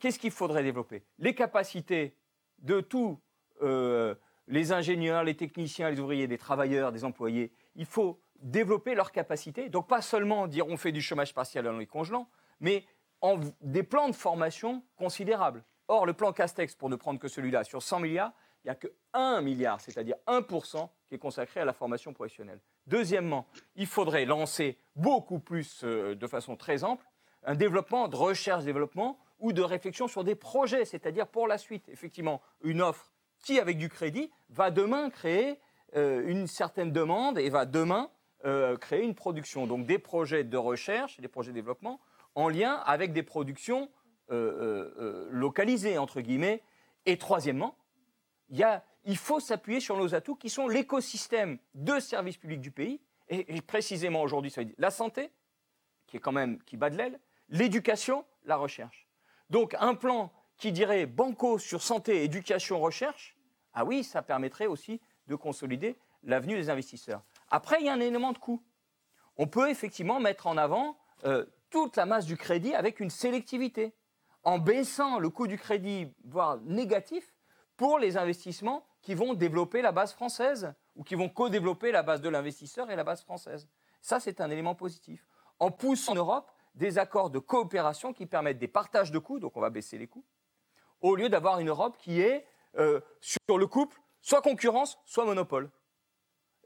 Qu'est-ce 0.00 0.18
qu'il 0.18 0.30
faudrait 0.30 0.62
développer? 0.62 1.02
Les 1.18 1.34
capacités 1.34 2.16
de 2.58 2.80
tous 2.80 3.18
les 3.60 4.72
ingénieurs, 4.72 5.24
les 5.24 5.36
techniciens, 5.36 5.90
les 5.90 6.00
ouvriers, 6.00 6.26
des 6.26 6.38
travailleurs, 6.38 6.92
des 6.92 7.04
employés. 7.04 7.52
Il 7.76 7.84
faut 7.84 8.20
développer 8.40 8.94
leurs 8.94 9.12
capacités. 9.12 9.68
Donc 9.68 9.88
pas 9.88 10.02
seulement 10.02 10.46
dire 10.46 10.66
on 10.68 10.76
fait 10.76 10.92
du 10.92 11.02
chômage 11.02 11.34
partiel 11.34 11.64
dans 11.64 11.76
les 11.76 11.86
congelants, 11.86 12.28
mais 12.60 12.84
en 13.20 13.38
des 13.60 13.82
plans 13.82 14.08
de 14.08 14.14
formation 14.14 14.82
considérables. 14.96 15.64
Or, 15.88 16.04
le 16.04 16.12
plan 16.12 16.32
Castex, 16.32 16.74
pour 16.74 16.90
ne 16.90 16.96
prendre 16.96 17.18
que 17.18 17.28
celui-là, 17.28 17.64
sur 17.64 17.82
100 17.82 18.00
milliards, 18.00 18.32
il 18.62 18.66
n'y 18.66 18.70
a 18.70 18.74
que 18.74 18.88
1 19.14 19.40
milliard, 19.40 19.80
c'est-à-dire 19.80 20.16
1% 20.26 20.88
qui 21.06 21.14
est 21.14 21.18
consacré 21.18 21.60
à 21.60 21.64
la 21.64 21.72
formation 21.72 22.12
professionnelle. 22.12 22.60
Deuxièmement, 22.86 23.46
il 23.76 23.86
faudrait 23.86 24.26
lancer 24.26 24.76
beaucoup 24.96 25.38
plus, 25.38 25.82
euh, 25.84 26.14
de 26.14 26.26
façon 26.26 26.56
très 26.56 26.84
ample, 26.84 27.06
un 27.44 27.54
développement 27.54 28.08
de 28.08 28.16
recherche-développement 28.16 29.18
ou 29.38 29.52
de 29.52 29.62
réflexion 29.62 30.08
sur 30.08 30.24
des 30.24 30.34
projets, 30.34 30.84
c'est-à-dire 30.84 31.26
pour 31.26 31.46
la 31.46 31.56
suite, 31.56 31.88
effectivement, 31.88 32.42
une 32.62 32.82
offre 32.82 33.12
qui, 33.38 33.58
avec 33.60 33.78
du 33.78 33.88
crédit, 33.88 34.30
va 34.50 34.70
demain 34.70 35.08
créer 35.08 35.58
euh, 35.96 36.28
une 36.28 36.46
certaine 36.46 36.92
demande 36.92 37.38
et 37.38 37.48
va 37.48 37.64
demain 37.64 38.10
créer 38.80 39.04
une 39.04 39.14
production. 39.14 39.66
Donc 39.66 39.86
des 39.86 39.98
projets 39.98 40.44
de 40.44 40.56
recherche, 40.56 41.20
des 41.20 41.28
projets 41.28 41.50
de 41.50 41.56
développement 41.56 42.00
en 42.34 42.48
lien 42.48 42.74
avec 42.86 43.12
des 43.12 43.22
productions 43.22 43.90
localisées, 44.30 45.98
entre 45.98 46.20
guillemets. 46.20 46.62
Et 47.06 47.16
troisièmement, 47.16 47.76
il 48.50 49.16
faut 49.16 49.40
s'appuyer 49.40 49.80
sur 49.80 49.96
nos 49.96 50.14
atouts 50.14 50.36
qui 50.36 50.50
sont 50.50 50.68
l'écosystème 50.68 51.58
de 51.74 51.98
services 51.98 52.36
publics 52.36 52.60
du 52.60 52.70
pays. 52.70 53.00
Et, 53.30 53.60
précisément 53.60 54.22
aujourd'hui, 54.22 54.52
la 54.78 54.90
santé, 54.90 55.30
qui 56.06 56.16
est 56.16 56.20
quand 56.20 56.32
même 56.32 56.62
qui 56.62 56.76
bat 56.76 56.90
de 56.90 56.96
l'aile, 56.96 57.20
l'éducation, 57.50 58.24
la 58.44 58.56
recherche. 58.56 59.06
Donc 59.50 59.74
un 59.78 59.94
plan 59.94 60.32
qui 60.56 60.72
dirait 60.72 61.06
banco 61.06 61.58
sur 61.58 61.82
santé, 61.82 62.24
éducation, 62.24 62.80
recherche, 62.80 63.36
ah 63.74 63.84
oui, 63.84 64.02
ça 64.02 64.22
permettrait 64.22 64.66
aussi 64.66 65.00
de 65.26 65.34
consolider 65.34 65.98
l'avenue 66.22 66.56
des 66.56 66.70
investisseurs. 66.70 67.22
Après, 67.50 67.78
il 67.80 67.86
y 67.86 67.88
a 67.88 67.92
un 67.92 68.00
élément 68.00 68.32
de 68.32 68.38
coût. 68.38 68.62
On 69.36 69.46
peut 69.46 69.70
effectivement 69.70 70.20
mettre 70.20 70.46
en 70.46 70.56
avant 70.56 70.98
euh, 71.24 71.44
toute 71.70 71.96
la 71.96 72.06
masse 72.06 72.26
du 72.26 72.36
crédit 72.36 72.74
avec 72.74 73.00
une 73.00 73.10
sélectivité, 73.10 73.94
en 74.44 74.58
baissant 74.58 75.18
le 75.18 75.30
coût 75.30 75.46
du 75.46 75.58
crédit, 75.58 76.12
voire 76.24 76.58
négatif, 76.62 77.34
pour 77.76 77.98
les 77.98 78.16
investissements 78.16 78.86
qui 79.02 79.14
vont 79.14 79.34
développer 79.34 79.82
la 79.82 79.92
base 79.92 80.12
française 80.12 80.74
ou 80.96 81.04
qui 81.04 81.14
vont 81.14 81.28
co-développer 81.28 81.92
la 81.92 82.02
base 82.02 82.20
de 82.20 82.28
l'investisseur 82.28 82.90
et 82.90 82.96
la 82.96 83.04
base 83.04 83.22
française. 83.22 83.68
Ça, 84.00 84.20
c'est 84.20 84.40
un 84.40 84.50
élément 84.50 84.74
positif. 84.74 85.26
En 85.60 85.70
poussant 85.70 86.12
en 86.12 86.16
Europe 86.16 86.50
des 86.74 86.98
accords 86.98 87.30
de 87.30 87.38
coopération 87.38 88.12
qui 88.12 88.26
permettent 88.26 88.58
des 88.58 88.68
partages 88.68 89.12
de 89.12 89.18
coûts, 89.18 89.38
donc 89.38 89.56
on 89.56 89.60
va 89.60 89.70
baisser 89.70 89.98
les 89.98 90.06
coûts, 90.06 90.24
au 91.00 91.14
lieu 91.14 91.28
d'avoir 91.28 91.60
une 91.60 91.68
Europe 91.68 91.96
qui 91.98 92.20
est 92.20 92.46
euh, 92.76 93.00
sur 93.20 93.58
le 93.58 93.66
couple 93.66 94.00
soit 94.20 94.42
concurrence, 94.42 94.98
soit 95.06 95.24
monopole. 95.24 95.70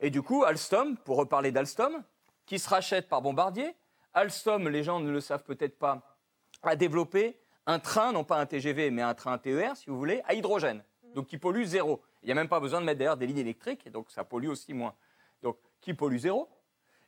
Et 0.03 0.11
du 0.11 0.21
coup, 0.21 0.45
Alstom, 0.45 0.99
pour 0.99 1.17
reparler 1.17 1.51
d'Alstom, 1.51 2.05
qui 2.45 2.59
se 2.59 2.69
rachète 2.69 3.09
par 3.09 3.23
Bombardier, 3.23 3.75
Alstom, 4.13 4.69
les 4.69 4.83
gens 4.83 5.01
ne 5.01 5.11
le 5.11 5.21
savent 5.21 5.45
peut-être 5.45 5.79
pas, 5.79 6.19
a 6.63 6.77
développé 6.77 7.41
un 7.65 7.79
train, 7.79 8.13
non 8.13 8.25
pas 8.25 8.39
un 8.39 8.45
TGV, 8.45 8.91
mais 8.91 9.01
un 9.01 9.15
train 9.15 9.39
TER, 9.39 9.77
si 9.77 9.89
vous 9.89 9.97
voulez, 9.97 10.21
à 10.27 10.35
hydrogène 10.35 10.83
donc 11.15 11.27
qui 11.27 11.39
pollue 11.39 11.65
zéro. 11.65 12.03
Il 12.23 12.27
n'y 12.27 12.33
a 12.33 12.35
même 12.35 12.49
pas 12.49 12.61
besoin 12.61 12.81
de 12.81 12.87
mettre 12.87 12.99
d'ailleurs 12.99 13.17
des 13.17 13.27
lignes 13.27 13.39
électriques, 13.39 13.91
donc 13.91 14.11
ça 14.11 14.25
pollue 14.25 14.49
aussi 14.49 14.75
moins. 14.75 14.95
Donc 15.43 15.57
qui 15.81 15.95
pollue 15.95 16.19
zéro. 16.19 16.49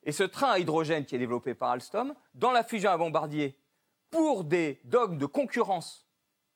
Et 0.04 0.12
ce 0.12 0.22
train 0.22 0.50
à 0.50 0.58
hydrogène 0.58 1.04
qui 1.04 1.14
est 1.14 1.18
développé 1.18 1.54
par 1.54 1.70
Alstom, 1.70 2.14
dans 2.34 2.52
la 2.52 2.62
fusion 2.62 2.90
à 2.90 2.96
Bombardier, 2.96 3.58
pour 4.10 4.44
des 4.44 4.80
dogmes 4.84 5.18
de 5.18 5.26
concurrence 5.26 6.06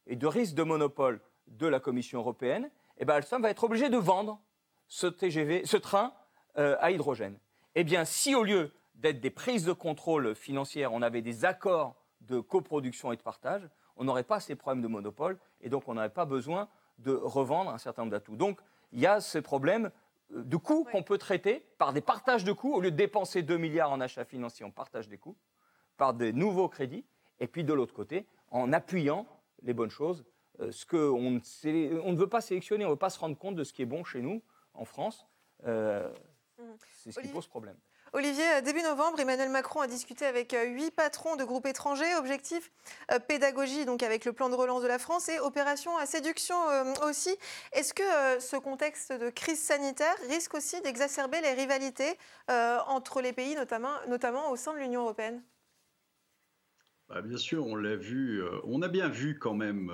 et 0.07 0.17
de 0.17 0.27
risque 0.27 0.55
de 0.55 0.63
monopole 0.63 1.21
de 1.47 1.67
la 1.67 1.81
Commission 1.81 2.19
européenne, 2.19 2.71
eh 2.99 3.05
ben 3.05 3.15
Alstom 3.15 3.43
va 3.43 3.51
être 3.51 3.65
obligé 3.65 3.89
de 3.89 3.97
vendre 3.97 4.41
ce 4.87 5.07
TGV, 5.07 5.65
ce 5.65 5.77
train 5.77 6.13
euh, 6.59 6.77
à 6.81 6.91
hydrogène. 6.91 7.39
Eh 7.75 7.85
bien, 7.85 8.05
si 8.05 8.35
au 8.35 8.43
lieu 8.43 8.73
d'être 8.95 9.21
des 9.21 9.31
prises 9.31 9.65
de 9.65 9.73
contrôle 9.73 10.35
financières, 10.35 10.93
on 10.93 11.03
avait 11.03 11.23
des 11.23 11.45
accords 11.45 11.95
de 12.23 12.41
coproduction 12.41 13.13
et 13.13 13.17
de 13.17 13.23
partage, 13.23 13.69
on 13.97 14.05
n'aurait 14.05 14.25
pas 14.25 14.41
ces 14.41 14.55
problèmes 14.55 14.83
de 14.83 14.89
monopole 14.89 15.39
et 15.61 15.69
donc 15.69 15.89
on 15.89 15.95
n'aurait 15.95 16.11
pas 16.11 16.25
besoin 16.25 16.69
de 16.99 17.13
revendre 17.13 17.71
un 17.71 17.79
certain 17.79 18.03
nombre 18.03 18.13
d'atouts. 18.13 18.37
Donc, 18.37 18.59
il 18.93 19.01
y 19.01 19.07
a 19.07 19.21
ces 19.21 19.43
problèmes 19.43 19.91
euh, 20.35 20.43
de 20.43 20.57
coûts 20.57 20.85
qu'on 20.91 21.03
peut 21.03 21.19
traiter 21.19 21.65
par 21.79 21.93
des 21.93 22.01
partages 22.01 22.45
de 22.45 22.53
coûts. 22.53 22.75
Au 22.75 22.81
lieu 22.81 22.91
de 22.91 22.97
dépenser 22.97 23.43
2 23.43 23.57
milliards 23.57 23.93
en 23.93 24.01
achats 24.01 24.25
financiers, 24.25 24.65
on 24.65 24.71
partage 24.71 25.09
des 25.09 25.19
coûts 25.19 25.37
par 25.97 26.15
des 26.15 26.33
nouveaux 26.33 26.69
crédits. 26.69 27.05
Et 27.41 27.47
puis, 27.47 27.65
de 27.65 27.73
l'autre 27.73 27.95
côté, 27.95 28.27
en 28.51 28.73
appuyant 28.73 29.27
les 29.63 29.75
bonnes 29.75 29.91
choses, 29.91 30.25
euh, 30.61 30.73
ce 30.73 30.87
qu'on 30.87 31.31
ne, 31.31 32.01
on 32.01 32.13
ne 32.13 32.17
veut 32.17 32.29
pas 32.29 32.41
sélectionner, 32.41 32.85
on 32.85 32.89
ne 32.89 32.93
veut 32.93 32.99
pas 32.99 33.11
se 33.11 33.19
rendre 33.19 33.37
compte 33.37 33.55
de 33.55 33.65
ce 33.65 33.73
qui 33.73 33.83
est 33.83 33.87
bon 33.87 34.05
chez 34.05 34.23
nous, 34.23 34.43
en 34.75 34.85
France. 34.85 35.27
Euh. 35.67 36.09
C'est 36.93 37.13
ce 37.13 37.21
qui 37.21 37.29
pose 37.29 37.47
problème. 37.47 37.77
Olivier, 38.15 38.45
euh, 38.57 38.61
début 38.63 38.83
novembre, 38.83 39.21
Emmanuel 39.21 39.51
Macron 39.51 39.81
a 39.81 39.87
discuté 39.87 40.25
avec 40.25 40.55
euh, 40.55 40.65
huit 40.65 40.91
patrons 40.91 41.37
de 41.37 41.45
groupes 41.45 41.67
étrangers. 41.67 42.15
Objectif 42.17 42.71
euh, 43.13 43.19
pédagogie, 43.19 43.85
donc 43.85 44.03
avec 44.03 44.25
le 44.25 44.33
plan 44.33 44.49
de 44.49 44.55
relance 44.55 44.83
de 44.83 44.89
la 44.89 44.99
France, 44.99 45.29
et 45.29 45.39
opération 45.41 45.97
à 45.99 46.07
séduction 46.07 46.57
aussi. 47.03 47.35
Est-ce 47.73 47.93
que 47.93 48.41
ce 48.41 48.57
contexte 48.57 49.13
de 49.13 49.29
crise 49.31 49.61
sanitaire 49.61 50.15
risque 50.29 50.55
aussi 50.55 50.81
d'exacerber 50.83 51.41
les 51.41 51.53
rivalités 51.53 52.17
entre 52.49 53.21
les 53.21 53.33
pays, 53.33 53.55
notamment, 53.55 53.95
notamment 54.09 54.51
au 54.51 54.57
sein 54.57 54.73
de 54.73 54.79
l'Union 54.79 55.03
européenne? 55.03 55.43
Bah, 57.09 57.21
Bien 57.23 57.37
sûr, 57.37 57.67
on 57.67 57.77
l'a 57.77 57.97
vu. 57.97 58.43
on 58.65 58.83
a 58.83 58.89
bien 58.89 59.09
vu 59.09 59.39
quand 59.39 59.55
même 59.55 59.93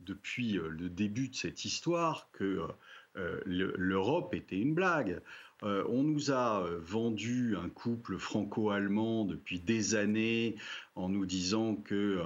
depuis 0.00 0.52
le 0.52 0.88
début 0.88 1.28
de 1.28 1.34
cette 1.34 1.64
histoire 1.64 2.30
que 2.32 2.66
l'Europe 3.14 4.34
était 4.34 4.58
une 4.58 4.74
blague. 4.74 5.20
Euh, 5.62 5.84
on 5.88 6.02
nous 6.02 6.32
a 6.32 6.64
euh, 6.64 6.78
vendu 6.80 7.56
un 7.56 7.68
couple 7.68 8.18
franco-allemand 8.18 9.24
depuis 9.24 9.60
des 9.60 9.94
années 9.94 10.56
en 10.96 11.08
nous 11.08 11.24
disant 11.24 11.76
que 11.76 12.20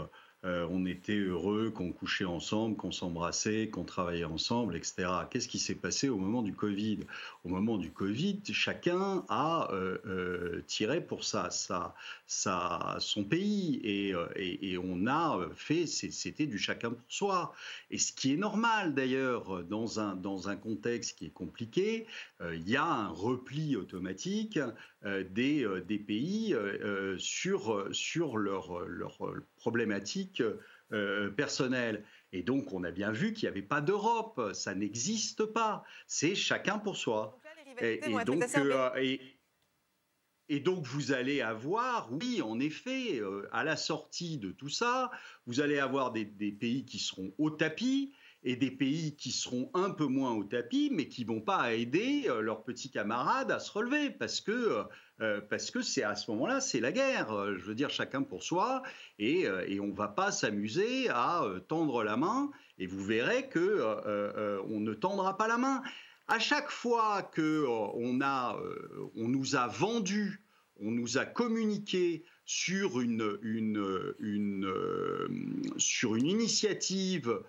euh, 0.45 0.67
on 0.71 0.85
était 0.87 1.17
heureux, 1.17 1.71
qu'on 1.71 1.93
couchait 1.93 2.25
ensemble, 2.25 2.77
qu'on 2.77 2.93
s'embrassait, 2.93 3.69
qu'on 3.69 3.85
travaillait 3.85 4.25
ensemble, 4.25 4.77
etc. 4.77 5.09
Qu'est-ce 5.31 5.49
qui 5.49 5.59
s'est 5.59 5.75
passé 5.75 6.09
au 6.09 6.19
moment 6.19 6.43
du 6.43 6.53
Covid? 6.53 7.01
Au 7.45 7.49
moment 7.49 7.79
du 7.79 7.91
Covid, 7.91 8.43
chacun 8.53 9.25
a 9.29 9.69
euh, 9.73 9.99
euh, 10.07 10.63
tiré 10.67 11.01
pour 11.01 11.25
sa, 11.25 11.49
son 12.29 13.25
pays 13.25 13.81
et, 13.83 14.77
on 14.79 15.07
a 15.07 15.49
fait, 15.55 15.87
c'était 15.87 16.47
du 16.47 16.59
chacun 16.59 16.91
pour 16.91 17.07
soi. 17.09 17.53
Et 17.91 17.99
ce 17.99 18.13
qui 18.13 18.35
est 18.35 18.37
normal 18.37 18.95
d'ailleurs 18.95 19.65
dans 19.65 20.01
un, 20.01 20.15
dans 20.15 20.49
un 20.49 20.57
contexte 20.57 21.19
qui 21.19 21.27
est 21.27 21.31
compliqué, 21.31 22.07
il 22.53 22.69
y 22.69 22.77
a 22.77 22.85
un 22.85 23.09
repli 23.09 23.75
automatique 23.75 24.59
des, 25.05 25.67
des 25.87 25.99
pays 25.99 26.55
sur, 27.19 27.89
sur 27.93 28.37
leur, 28.37 28.81
leur 28.87 29.19
problématiques 29.67 30.45
euh, 30.93 31.29
personnelles. 31.31 32.05
Et 32.33 32.45
donc, 32.45 32.73
on 32.73 32.85
a 32.85 32.93
bien 32.93 33.11
vu 33.11 33.33
qu'il 33.33 33.49
n'y 33.49 33.51
avait 33.51 33.67
pas 33.67 33.81
d'Europe. 33.81 34.53
Ça 34.55 34.77
n'existe 34.77 35.45
pas. 35.45 35.83
C'est 36.07 36.37
chacun 36.37 36.79
pour 36.79 36.97
soi. 36.97 37.37
et, 37.81 37.99
donc, 38.25 38.45
euh, 38.57 39.17
et, 40.49 40.61
donc, 40.61 40.85
vous 40.85 41.11
allez 41.11 41.41
avoir, 41.41 42.13
oui, 42.13 42.43
en 42.43 42.61
effet, 42.61 43.19
euh, 43.19 43.49
à 43.51 43.65
la 43.65 43.77
sortie 43.77 44.39
de 44.39 44.53
tout 44.53 44.69
ça, 44.69 45.11
vous 45.47 45.61
allez 45.61 45.81
avoir 45.81 46.13
des, 46.13 46.25
des 46.25 46.53
pays 46.53 46.85
qui 46.85 47.01
seront 47.01 47.35
au 47.39 47.51
tapis 47.51 48.15
et 48.47 48.55
des 48.57 48.71
pays 48.71 49.17
qui 49.17 49.33
seront 49.33 49.71
un 49.75 49.91
peu 49.91 50.07
moins 50.07 50.33
au 50.33 50.45
tapis, 50.45 50.89
mais 50.93 51.09
qui 51.09 51.25
vont 51.25 51.41
pas 51.41 51.75
aider 51.75 52.29
leurs 52.41 52.63
petits 52.63 52.91
camarades 52.91 53.51
à 53.51 53.59
se 53.59 53.73
relever, 53.73 54.11
parce 54.11 54.41
que 54.41 54.87
euh, 55.21 55.41
parce 55.41 55.71
que 55.71 55.81
c'est 55.81 56.03
à 56.03 56.15
ce 56.15 56.31
moment-là, 56.31 56.61
c'est 56.61 56.81
la 56.81 56.93
guerre. 56.93 57.33
Euh, 57.33 57.57
je 57.59 57.65
veux 57.65 57.75
dire, 57.75 57.91
chacun 57.91 58.23
pour 58.23 58.43
soi, 58.43 58.83
et, 59.19 59.47
euh, 59.47 59.65
et 59.67 59.81
on 59.81 59.93
va 59.93 60.09
pas 60.09 60.31
s'amuser 60.31 61.09
à 61.09 61.43
tendre 61.69 62.05
la 62.05 62.17
main. 62.17 62.51
Et 62.79 62.87
vous 62.87 63.03
verrez 63.03 63.49
que 63.49 63.83
on 64.69 64.81
ne 64.81 64.95
tendra 64.95 65.37
pas 65.37 65.49
la 65.49 65.59
main. 65.59 65.83
À 66.29 66.39
chaque 66.39 66.71
fois 66.71 67.23
que 67.23 67.65
on 67.67 68.21
a, 68.21 68.59
nous 69.15 69.57
a 69.57 69.67
vendu, 69.67 70.43
on 70.81 70.91
nous 70.91 71.17
a 71.17 71.25
communiqué 71.25 72.25
sur 72.47 73.01
une, 73.01 73.39
une 73.43 74.73
sur 75.77 76.15
une 76.17 76.27
initiative 76.27 77.43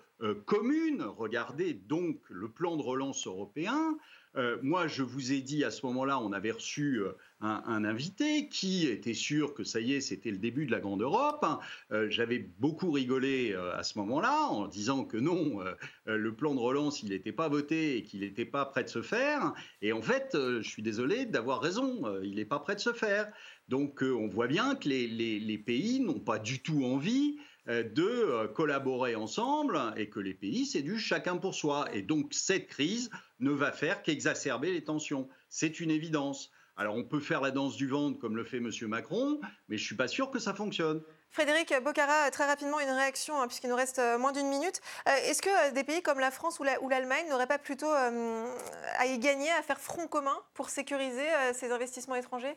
commune. 0.44 1.02
Regardez 1.02 1.72
donc 1.72 2.18
le 2.28 2.48
plan 2.48 2.76
de 2.76 2.82
relance 2.82 3.26
européen. 3.26 3.96
Euh, 4.36 4.58
moi, 4.62 4.86
je 4.86 5.02
vous 5.02 5.32
ai 5.32 5.40
dit 5.40 5.64
à 5.64 5.70
ce 5.70 5.86
moment-là, 5.86 6.18
on 6.20 6.32
avait 6.32 6.50
reçu 6.50 7.00
euh, 7.42 7.46
un, 7.46 7.84
invité 7.84 8.48
qui 8.48 8.86
était 8.86 9.14
sûr 9.14 9.54
que 9.54 9.64
ça 9.64 9.80
y 9.80 9.92
est, 9.92 10.00
c'était 10.00 10.30
le 10.30 10.38
début 10.38 10.66
de 10.66 10.70
la 10.70 10.80
Grande 10.80 11.02
Europe. 11.02 11.46
Euh, 11.92 12.08
j'avais 12.10 12.38
beaucoup 12.58 12.90
rigolé 12.90 13.54
à 13.54 13.82
ce 13.82 13.98
moment-là 13.98 14.48
en 14.50 14.66
disant 14.66 15.04
que 15.04 15.16
non, 15.16 15.60
le 16.06 16.34
plan 16.34 16.54
de 16.54 16.60
relance, 16.60 17.02
il 17.02 17.10
n'était 17.10 17.32
pas 17.32 17.48
voté 17.48 17.96
et 17.96 18.02
qu'il 18.02 18.20
n'était 18.20 18.44
pas 18.44 18.64
prêt 18.64 18.84
de 18.84 18.88
se 18.88 19.02
faire. 19.02 19.52
Et 19.82 19.92
en 19.92 20.02
fait, 20.02 20.30
je 20.34 20.68
suis 20.68 20.82
désolé 20.82 21.26
d'avoir 21.26 21.60
raison, 21.60 22.04
il 22.22 22.36
n'est 22.36 22.44
pas 22.44 22.58
prêt 22.58 22.74
de 22.74 22.80
se 22.80 22.92
faire. 22.92 23.30
Donc, 23.68 24.02
on 24.02 24.28
voit 24.28 24.48
bien 24.48 24.74
que 24.74 24.88
les 24.88 25.58
pays 25.58 26.00
n'ont 26.00 26.20
pas 26.20 26.38
du 26.38 26.60
tout 26.60 26.84
envie 26.84 27.38
euh, 27.68 27.82
de 27.82 28.02
euh, 28.02 28.48
collaborer 28.48 29.14
ensemble 29.14 29.78
et 29.98 30.08
que 30.08 30.20
les 30.20 30.32
pays, 30.32 30.64
c'est 30.64 30.80
du 30.80 30.98
chacun 30.98 31.36
pour 31.36 31.54
soi. 31.54 31.86
Et 31.92 32.00
donc 32.00 32.32
cette 32.32 32.66
crise 32.66 33.10
ne 33.40 33.50
va 33.50 33.72
faire 33.72 34.02
qu'exacerber 34.02 34.72
les 34.72 34.84
tensions. 34.84 35.28
C'est 35.50 35.78
une 35.80 35.90
évidence. 35.90 36.50
Alors 36.78 36.94
on 36.94 37.04
peut 37.04 37.20
faire 37.20 37.42
la 37.42 37.50
danse 37.50 37.76
du 37.76 37.88
ventre 37.88 38.18
comme 38.18 38.36
le 38.36 38.44
fait 38.44 38.56
M. 38.58 38.70
Macron, 38.82 39.40
mais 39.68 39.76
je 39.76 39.82
ne 39.82 39.86
suis 39.86 39.96
pas 39.96 40.08
sûr 40.08 40.30
que 40.30 40.38
ça 40.38 40.54
fonctionne. 40.54 41.02
Frédéric 41.30 41.74
Bocara, 41.84 42.30
très 42.30 42.46
rapidement 42.46 42.80
une 42.80 42.88
réaction, 42.88 43.38
hein, 43.38 43.46
puisqu'il 43.46 43.68
nous 43.68 43.76
reste 43.76 43.98
euh, 43.98 44.16
moins 44.16 44.32
d'une 44.32 44.48
minute. 44.48 44.80
Est-ce 45.04 45.42
que 45.42 45.74
des 45.74 45.84
pays 45.84 46.00
comme 46.00 46.20
la 46.20 46.30
France 46.30 46.58
ou 46.58 46.88
l'Allemagne 46.88 47.26
n'auraient 47.28 47.46
pas 47.46 47.58
plutôt 47.58 47.90
à 47.90 49.06
y 49.06 49.18
gagner, 49.18 49.50
à 49.50 49.62
faire 49.62 49.78
front 49.78 50.06
commun 50.06 50.38
pour 50.54 50.70
sécuriser 50.70 51.26
ces 51.52 51.70
investissements 51.70 52.14
étrangers? 52.14 52.56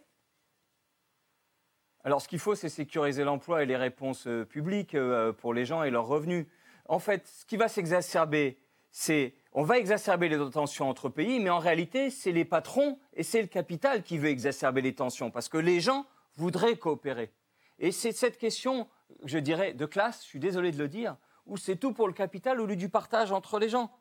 Alors, 2.03 2.21
ce 2.21 2.27
qu'il 2.27 2.39
faut, 2.39 2.55
c'est 2.55 2.69
sécuriser 2.69 3.23
l'emploi 3.23 3.61
et 3.61 3.65
les 3.65 3.77
réponses 3.77 4.25
euh, 4.25 4.43
publiques 4.43 4.95
euh, 4.95 5.31
pour 5.33 5.53
les 5.53 5.65
gens 5.65 5.83
et 5.83 5.91
leurs 5.91 6.07
revenus. 6.07 6.47
En 6.87 6.97
fait, 6.97 7.27
ce 7.27 7.45
qui 7.45 7.57
va 7.57 7.67
s'exacerber, 7.67 8.59
c'est 8.89 9.35
on 9.53 9.63
va 9.63 9.77
exacerber 9.77 10.29
les 10.29 10.37
tensions 10.49 10.89
entre 10.89 11.09
pays, 11.09 11.39
mais 11.39 11.49
en 11.49 11.59
réalité, 11.59 12.09
c'est 12.09 12.31
les 12.31 12.45
patrons 12.45 12.97
et 13.13 13.23
c'est 13.23 13.41
le 13.41 13.47
capital 13.47 14.03
qui 14.03 14.17
veut 14.17 14.29
exacerber 14.29 14.81
les 14.81 14.95
tensions, 14.95 15.29
parce 15.29 15.49
que 15.49 15.57
les 15.57 15.79
gens 15.81 16.05
voudraient 16.35 16.77
coopérer. 16.77 17.31
Et 17.79 17.91
c'est 17.91 18.13
cette 18.13 18.37
question, 18.37 18.87
je 19.25 19.39
dirais, 19.39 19.73
de 19.73 19.85
classe, 19.85 20.23
je 20.23 20.27
suis 20.27 20.39
désolé 20.39 20.71
de 20.71 20.77
le 20.77 20.87
dire, 20.87 21.17
où 21.45 21.57
c'est 21.57 21.75
tout 21.75 21.91
pour 21.93 22.07
le 22.07 22.13
capital 22.13 22.61
au 22.61 22.65
lieu 22.65 22.75
du 22.75 22.89
partage 22.89 23.31
entre 23.31 23.59
les 23.59 23.67
gens. 23.67 23.91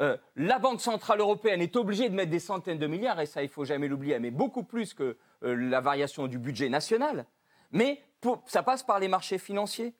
Euh, 0.00 0.16
la 0.36 0.58
Banque 0.58 0.80
Centrale 0.80 1.20
Européenne 1.20 1.62
est 1.62 1.76
obligée 1.76 2.08
de 2.08 2.14
mettre 2.14 2.30
des 2.30 2.38
centaines 2.38 2.78
de 2.78 2.86
milliards, 2.86 3.20
et 3.20 3.26
ça, 3.26 3.42
il 3.42 3.48
faut 3.48 3.64
jamais 3.64 3.88
l'oublier, 3.88 4.18
mais 4.18 4.30
beaucoup 4.30 4.64
plus 4.64 4.92
que 4.92 5.16
euh, 5.42 5.54
la 5.54 5.80
variation 5.80 6.26
du 6.26 6.38
budget 6.38 6.68
national. 6.68 7.26
Mais 7.72 8.02
ça 8.46 8.62
passe 8.62 8.82
par 8.82 8.98
les 8.98 9.08
marchés 9.08 9.38
financiers, 9.38 9.94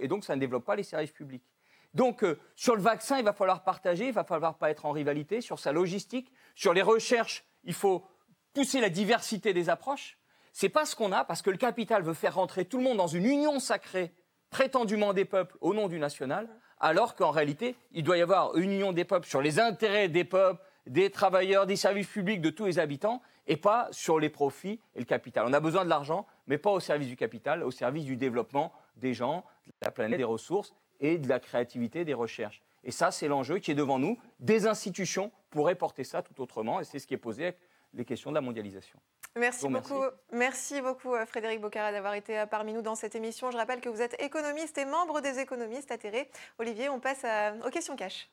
et 0.00 0.08
donc 0.08 0.24
ça 0.24 0.34
ne 0.34 0.40
développe 0.40 0.64
pas 0.64 0.76
les 0.76 0.82
services 0.82 1.12
publics. 1.12 1.44
Donc, 1.94 2.24
euh, 2.24 2.38
sur 2.56 2.74
le 2.74 2.82
vaccin, 2.82 3.18
il 3.18 3.24
va 3.24 3.32
falloir 3.32 3.64
partager, 3.64 4.08
il 4.08 4.12
va 4.12 4.24
falloir 4.24 4.56
pas 4.56 4.70
être 4.70 4.86
en 4.86 4.92
rivalité. 4.92 5.40
Sur 5.40 5.58
sa 5.58 5.72
logistique, 5.72 6.32
sur 6.54 6.72
les 6.72 6.82
recherches, 6.82 7.44
il 7.64 7.74
faut 7.74 8.06
pousser 8.54 8.80
la 8.80 8.88
diversité 8.88 9.52
des 9.52 9.68
approches. 9.68 10.18
C'est 10.52 10.68
pas 10.68 10.84
ce 10.84 10.96
qu'on 10.96 11.12
a, 11.12 11.24
parce 11.24 11.42
que 11.42 11.50
le 11.50 11.56
capital 11.56 12.02
veut 12.02 12.14
faire 12.14 12.34
rentrer 12.34 12.64
tout 12.64 12.78
le 12.78 12.84
monde 12.84 12.98
dans 12.98 13.06
une 13.06 13.26
union 13.26 13.58
sacrée, 13.58 14.14
prétendument 14.50 15.12
des 15.12 15.24
peuples, 15.24 15.56
au 15.60 15.74
nom 15.74 15.88
du 15.88 15.98
national, 15.98 16.48
alors 16.78 17.14
qu'en 17.14 17.30
réalité, 17.30 17.76
il 17.92 18.02
doit 18.02 18.18
y 18.18 18.22
avoir 18.22 18.56
une 18.56 18.72
union 18.72 18.92
des 18.92 19.04
peuples 19.04 19.26
sur 19.26 19.40
les 19.40 19.60
intérêts 19.60 20.08
des 20.08 20.24
peuples, 20.24 20.60
des 20.86 21.10
travailleurs, 21.10 21.66
des 21.66 21.76
services 21.76 22.08
publics, 22.08 22.40
de 22.40 22.50
tous 22.50 22.66
les 22.66 22.78
habitants, 22.78 23.22
et 23.46 23.56
pas 23.56 23.88
sur 23.92 24.18
les 24.18 24.28
profits 24.28 24.80
et 24.94 24.98
le 24.98 25.04
capital. 25.04 25.46
On 25.46 25.52
a 25.52 25.60
besoin 25.60 25.84
de 25.84 25.90
l'argent, 25.90 26.26
mais 26.46 26.58
pas 26.58 26.70
au 26.70 26.80
service 26.80 27.08
du 27.08 27.16
capital, 27.16 27.62
au 27.62 27.70
service 27.70 28.04
du 28.04 28.16
développement 28.16 28.72
des 28.96 29.14
gens, 29.14 29.44
de 29.66 29.72
la 29.80 29.90
planète, 29.90 30.18
des 30.18 30.24
ressources 30.24 30.74
et 31.02 31.18
de 31.18 31.28
la 31.28 31.38
créativité 31.38 32.06
des 32.06 32.14
recherches. 32.14 32.62
Et 32.84 32.90
ça, 32.90 33.10
c'est 33.10 33.28
l'enjeu 33.28 33.58
qui 33.58 33.70
est 33.70 33.74
devant 33.74 33.98
nous. 33.98 34.18
Des 34.40 34.66
institutions 34.66 35.30
pourraient 35.50 35.74
porter 35.74 36.04
ça 36.04 36.22
tout 36.22 36.40
autrement, 36.40 36.80
et 36.80 36.84
c'est 36.84 36.98
ce 36.98 37.06
qui 37.06 37.14
est 37.14 37.18
posé 37.18 37.44
avec 37.44 37.58
les 37.92 38.04
questions 38.04 38.30
de 38.30 38.34
la 38.34 38.40
mondialisation. 38.40 38.98
Merci 39.36 39.68
beaucoup. 39.68 40.02
Merci 40.32 40.80
beaucoup, 40.80 41.14
Frédéric 41.26 41.60
Bocara, 41.60 41.92
d'avoir 41.92 42.14
été 42.14 42.38
euh, 42.38 42.46
parmi 42.46 42.72
nous 42.72 42.82
dans 42.82 42.94
cette 42.94 43.14
émission. 43.14 43.50
Je 43.50 43.56
rappelle 43.56 43.80
que 43.80 43.88
vous 43.88 44.00
êtes 44.00 44.20
économiste 44.20 44.76
et 44.78 44.84
membre 44.84 45.20
des 45.20 45.38
économistes 45.38 45.90
atterrés. 45.90 46.30
Olivier, 46.58 46.88
on 46.88 47.00
passe 47.00 47.24
aux 47.64 47.70
questions 47.70 47.96
cash. 47.96 48.28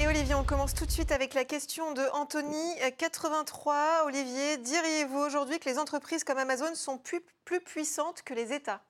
Et 0.00 0.06
Olivier, 0.06 0.34
on 0.34 0.44
commence 0.44 0.74
tout 0.74 0.84
de 0.84 0.90
suite 0.90 1.12
avec 1.12 1.34
la 1.34 1.44
question 1.44 1.92
de 1.92 2.02
Anthony 2.12 2.74
83. 2.98 3.74
Euh, 3.74 4.06
Olivier, 4.06 4.58
diriez-vous 4.58 5.18
aujourd'hui 5.18 5.58
que 5.58 5.68
les 5.68 5.78
entreprises 5.78 6.24
comme 6.24 6.36
Amazon 6.36 6.74
sont 6.74 6.98
plus, 6.98 7.22
plus 7.44 7.60
puissantes 7.60 8.22
que 8.22 8.34
les 8.34 8.52
États? 8.52 8.82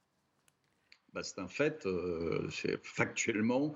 Bah, 1.15 1.23
c'est 1.23 1.39
un 1.39 1.47
fait, 1.47 1.87
euh, 1.87 2.49
factuellement, 2.83 3.73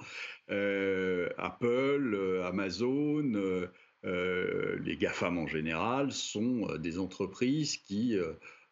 euh, 0.50 1.28
Apple, 1.38 2.12
euh, 2.14 2.44
Amazon, 2.44 3.68
les 4.02 4.96
GAFAM 4.96 5.38
en 5.38 5.46
général 5.46 6.10
sont 6.10 6.76
des 6.78 6.98
entreprises 6.98 7.76
qui, 7.76 8.16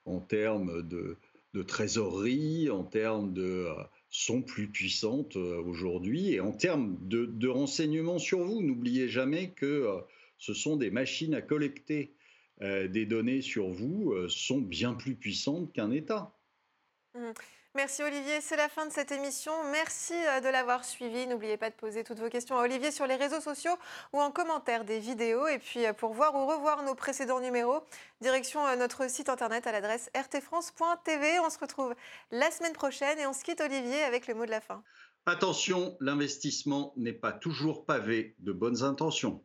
en 0.05 0.20
termes 0.20 0.83
de, 0.83 1.16
trésorerie, 1.62 2.70
en 2.70 2.83
termes 2.83 3.33
de 3.33 3.68
sont 4.09 4.42
plus 4.42 4.68
puissantes 4.68 5.37
aujourd'hui 5.37 6.33
et 6.33 6.40
en 6.40 6.52
termes 6.52 6.96
de, 7.02 7.48
renseignements 7.48 8.18
sur 8.18 8.40
vous. 8.40 8.62
N'oubliez 8.62 9.09
jamais 9.09 9.50
que 9.50 9.88
ce 10.38 10.55
sont 10.55 10.76
des 10.76 10.90
machines 10.90 11.35
à 11.35 11.42
collecter 11.42 12.14
des 12.61 13.07
données 13.07 13.42
sur 13.42 13.68
vous, 13.68 14.14
sont 14.29 14.61
bien 14.61 14.94
plus 14.94 15.16
puissantes 15.16 15.72
qu'un 15.72 15.90
État. 15.90 16.33
Mmh. 17.14 17.33
Merci 17.76 18.02
Olivier, 18.02 18.40
c'est 18.40 18.56
la 18.56 18.70
fin 18.70 18.86
de 18.86 18.90
cette 18.90 19.12
émission. 19.12 19.52
Merci 19.70 20.14
euh, 20.14 20.40
de 20.40 20.48
l'avoir 20.48 20.82
suivi. 20.82 21.26
N'oubliez 21.26 21.58
pas 21.58 21.68
de 21.68 21.74
poser 21.74 22.04
toutes 22.04 22.18
vos 22.18 22.30
questions 22.30 22.56
à 22.56 22.62
Olivier 22.62 22.90
sur 22.90 23.06
les 23.06 23.16
réseaux 23.16 23.42
sociaux 23.42 23.76
ou 24.14 24.20
en 24.20 24.30
commentaire 24.30 24.86
des 24.86 24.98
vidéos. 24.98 25.46
Et 25.46 25.58
puis 25.58 25.84
euh, 25.84 25.92
pour 25.92 26.14
voir 26.14 26.34
ou 26.34 26.46
revoir 26.46 26.82
nos 26.84 26.94
précédents 26.94 27.38
numéros, 27.38 27.82
direction 28.22 28.66
euh, 28.66 28.76
notre 28.76 29.10
site 29.10 29.28
internet 29.28 29.66
à 29.66 29.72
l'adresse 29.72 30.10
rtfrance.tv. 30.16 31.38
On 31.40 31.50
se 31.50 31.58
retrouve 31.58 31.94
la 32.30 32.50
semaine 32.50 32.72
prochaine 32.72 33.18
et 33.18 33.26
on 33.26 33.34
se 33.34 33.44
quitte 33.44 33.60
Olivier 33.60 34.02
avec 34.04 34.26
le 34.26 34.32
mot 34.32 34.46
de 34.46 34.50
la 34.50 34.62
fin. 34.62 34.82
Attention, 35.26 35.98
l'investissement 36.00 36.94
n'est 36.96 37.12
pas 37.12 37.32
toujours 37.32 37.84
pavé 37.84 38.36
de 38.38 38.52
bonnes 38.52 38.84
intentions. 38.84 39.44